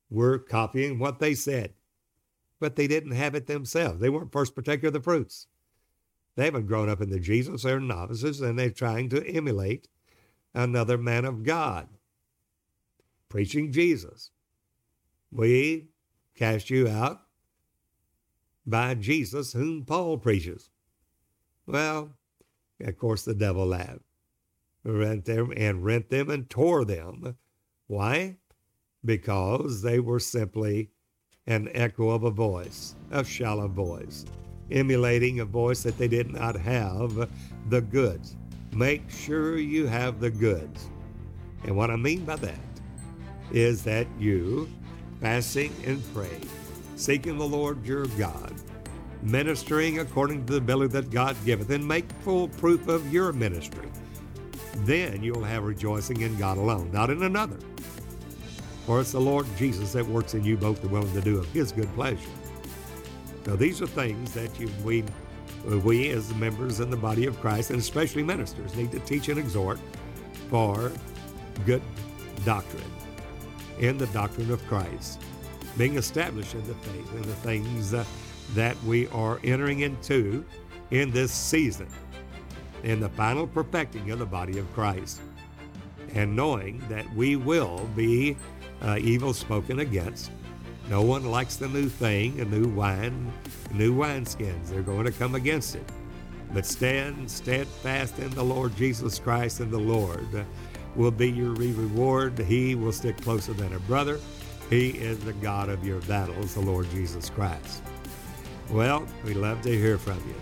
We're 0.10 0.40
copying 0.40 1.00
what 1.00 1.20
they 1.20 1.34
said, 1.34 1.74
but 2.62 2.78
they 2.78 2.88
didn't 2.88 3.12
have 3.12 3.36
it 3.36 3.48
themselves. 3.48 4.00
They 4.00 4.10
weren't 4.10 4.32
first 4.32 4.56
partaker 4.56 4.88
of 4.88 4.94
the 4.94 5.02
fruits. 5.02 5.48
They 6.38 6.46
haven't 6.46 6.68
grown 6.68 6.88
up 6.88 7.02
in 7.02 7.10
the 7.10 7.20
Jesus. 7.20 7.64
They're 7.64 7.82
novices 7.82 8.40
and 8.40 8.58
they're 8.58 8.70
trying 8.70 9.10
to 9.10 9.28
emulate 9.28 9.90
another 10.54 10.98
man 10.98 11.26
of 11.26 11.44
God 11.44 11.90
preaching 13.28 13.74
Jesus. 13.74 14.32
We 15.30 15.90
cast 16.36 16.70
you 16.70 16.88
out 16.88 17.25
by 18.66 18.96
Jesus, 18.96 19.54
whom 19.54 19.86
Paul 19.86 20.18
preaches. 20.18 20.70
Well, 21.66 22.12
Of 22.80 22.98
course, 22.98 23.24
the 23.24 23.34
devil 23.34 23.66
laughed. 23.66 24.02
Rent 24.84 25.26
them 25.26 25.54
and 25.56 25.84
rent 25.84 26.10
them 26.10 26.30
and 26.30 26.50
tore 26.50 26.86
them. 26.86 27.38
Why? 27.88 28.38
Because 29.04 29.82
they 29.82 30.00
were 30.00 30.20
simply 30.20 30.90
an 31.48 31.70
echo 31.74 32.10
of 32.10 32.24
a 32.24 32.32
voice, 32.32 32.96
a 33.12 33.24
shallow 33.24 33.68
voice, 33.68 34.26
emulating 34.72 35.40
a 35.40 35.46
voice 35.46 35.84
that 35.84 35.98
they 35.98 36.08
did 36.08 36.32
not 36.32 36.56
have 36.56 37.30
the 37.70 37.82
goods. 37.82 38.36
Make 38.74 39.10
sure 39.10 39.58
you 39.58 39.88
have 39.88 40.20
the 40.20 40.32
goods. 40.32 40.90
And 41.64 41.78
what 41.78 41.92
I 41.92 41.96
mean 41.96 42.26
by 42.26 42.36
that 42.38 42.60
is 43.52 43.84
that 43.84 44.08
you, 44.20 44.70
fasting 45.22 45.74
and 45.86 46.04
praying, 46.14 46.50
seeking 46.96 47.38
the 47.38 47.46
Lord 47.46 47.86
your 47.86 48.06
God, 48.18 48.54
ministering 49.22 50.00
according 50.00 50.46
to 50.46 50.54
the 50.54 50.58
ability 50.58 50.94
that 50.94 51.12
God 51.12 51.36
giveth, 51.46 51.70
and 51.70 51.88
make 51.88 52.10
full 52.22 52.48
proof 52.48 52.88
of 52.88 53.12
your 53.12 53.34
ministry. 53.34 53.90
Then 54.80 55.24
you'll 55.24 55.44
have 55.44 55.64
rejoicing 55.64 56.22
in 56.22 56.38
God 56.38 56.58
alone, 56.58 56.92
not 56.92 57.10
in 57.10 57.24
another. 57.24 57.58
For 58.86 59.02
it's 59.02 59.14
the 59.14 59.20
Lord 59.20 59.48
Jesus 59.58 59.94
that 59.94 60.06
works 60.06 60.34
in 60.36 60.44
you 60.44 60.58
both 60.58 60.82
the 60.82 60.88
willing 60.88 61.12
to 61.14 61.22
do 61.22 61.40
of 61.40 61.48
his 61.52 61.72
good 61.72 61.92
pleasure. 61.96 62.30
Now, 63.48 63.56
these 63.56 63.82
are 63.82 63.88
things 63.88 64.34
that 64.34 64.60
you, 64.60 64.70
we, 64.84 65.04
we 65.84 66.10
as 66.10 66.34
members 66.36 66.80
in 66.80 66.90
the 66.90 66.98
body 66.98 67.26
of 67.26 67.40
Christ, 67.40 67.72
and 67.72 67.80
especially 67.80 68.24
ministers, 68.24 68.76
need 68.76 68.92
to 68.92 69.00
teach 69.00 69.30
and 69.30 69.40
exhort 69.40 69.80
for 70.50 70.92
good 71.66 71.82
doctrine 72.44 72.84
in 73.80 73.98
the 73.98 74.08
doctrine 74.08 74.52
of 74.52 74.66
Christ, 74.68 75.22
being 75.78 75.98
established 75.98 76.54
in 76.54 76.66
the 76.68 76.74
faith 76.76 77.12
and 77.14 77.26
the 77.26 77.36
things 77.36 77.94
uh, 77.94 78.06
that 78.54 78.82
we 78.84 79.08
are 79.10 79.40
entering 79.44 79.82
into 79.82 80.46
in 80.92 81.12
this 81.12 81.32
season, 81.32 81.88
in 82.84 83.00
the 83.00 83.10
final 83.10 83.48
perfecting 83.48 84.12
of 84.12 84.20
the 84.20 84.26
body 84.26 84.60
of 84.60 84.72
Christ, 84.74 85.22
and 86.14 86.36
knowing 86.36 86.84
that 86.90 87.12
we 87.16 87.36
will 87.36 87.90
be 87.96 88.38
uh, 88.82 88.98
evil 89.00 89.34
spoken 89.34 89.80
against. 89.80 90.32
No 90.90 91.02
one 91.02 91.26
likes 91.32 91.56
the 91.56 91.68
new 91.68 91.90
thing, 91.90 92.40
a 92.40 92.46
new 92.46 92.68
wine, 92.68 93.34
new 93.72 93.96
wineskins. 93.96 94.70
They're 94.70 94.84
going 94.84 95.06
to 95.06 95.12
come 95.12 95.34
against 95.34 95.76
it. 95.76 95.90
But 96.54 96.66
stand 96.66 97.30
steadfast 97.30 98.20
in 98.20 98.30
the 98.30 98.44
Lord 98.44 98.76
Jesus 98.76 99.18
Christ 99.18 99.60
and 99.60 99.72
the 99.72 99.80
Lord 99.80 100.46
will 100.96 101.12
be 101.12 101.30
your 101.30 101.54
reward. 101.54 102.38
He 102.38 102.76
will 102.76 102.92
stick 102.92 103.20
closer 103.22 103.54
than 103.54 103.74
a 103.74 103.80
brother. 103.80 104.20
He 104.70 104.90
is 104.90 105.20
the 105.20 105.34
God 105.34 105.70
of 105.70 105.86
your 105.86 106.02
battles, 106.02 106.56
the 106.56 106.62
Lord 106.62 106.90
Jesus 106.90 107.30
Christ. 107.30 107.84
Well, 108.72 109.06
we 109.24 109.34
love 109.34 109.62
to 109.62 109.70
hear 109.70 109.98
from 109.98 110.18
you. 110.28 110.36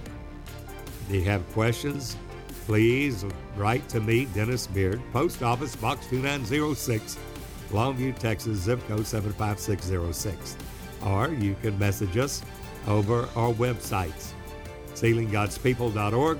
If 1.09 1.15
you 1.15 1.21
have 1.23 1.47
questions, 1.51 2.15
please 2.65 3.25
write 3.57 3.87
to 3.89 3.99
me, 3.99 4.25
Dennis 4.25 4.67
Beard, 4.67 5.01
Post 5.11 5.43
Office 5.43 5.75
Box 5.75 6.07
2906, 6.07 7.17
Longview, 7.71 8.17
Texas, 8.17 8.59
zip 8.59 8.79
code 8.87 9.05
75606. 9.05 10.57
Or 11.05 11.29
you 11.29 11.55
can 11.61 11.77
message 11.77 12.17
us 12.17 12.41
over 12.87 13.27
our 13.35 13.51
websites, 13.53 14.31
sealinggodspeople.org, 14.93 16.37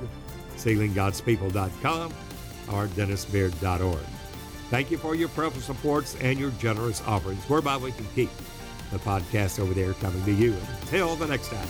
sealinggodspeople.com, 0.55 2.13
or 2.71 2.87
dennisbeard.org. 2.87 4.12
Thank 4.73 4.89
you 4.89 4.97
for 4.97 5.13
your 5.13 5.29
prayerful 5.29 5.61
supports 5.61 6.15
and 6.19 6.39
your 6.39 6.49
generous 6.57 6.99
offerings, 7.03 7.47
whereby 7.47 7.77
we 7.77 7.91
can 7.91 8.07
keep 8.15 8.31
the 8.91 8.97
podcast 8.97 9.59
over 9.59 9.71
there 9.71 9.93
coming 9.93 10.25
to 10.25 10.31
you. 10.31 10.55
Until 10.81 11.15
the 11.15 11.27
next 11.27 11.49
time, 11.49 11.67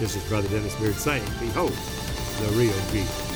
this 0.00 0.16
is 0.16 0.28
Brother 0.28 0.48
Dennis 0.48 0.74
Beard 0.80 0.96
saying, 0.96 1.22
Behold 1.38 1.70
the 1.70 2.52
real 2.56 2.74
Jesus. 2.90 3.33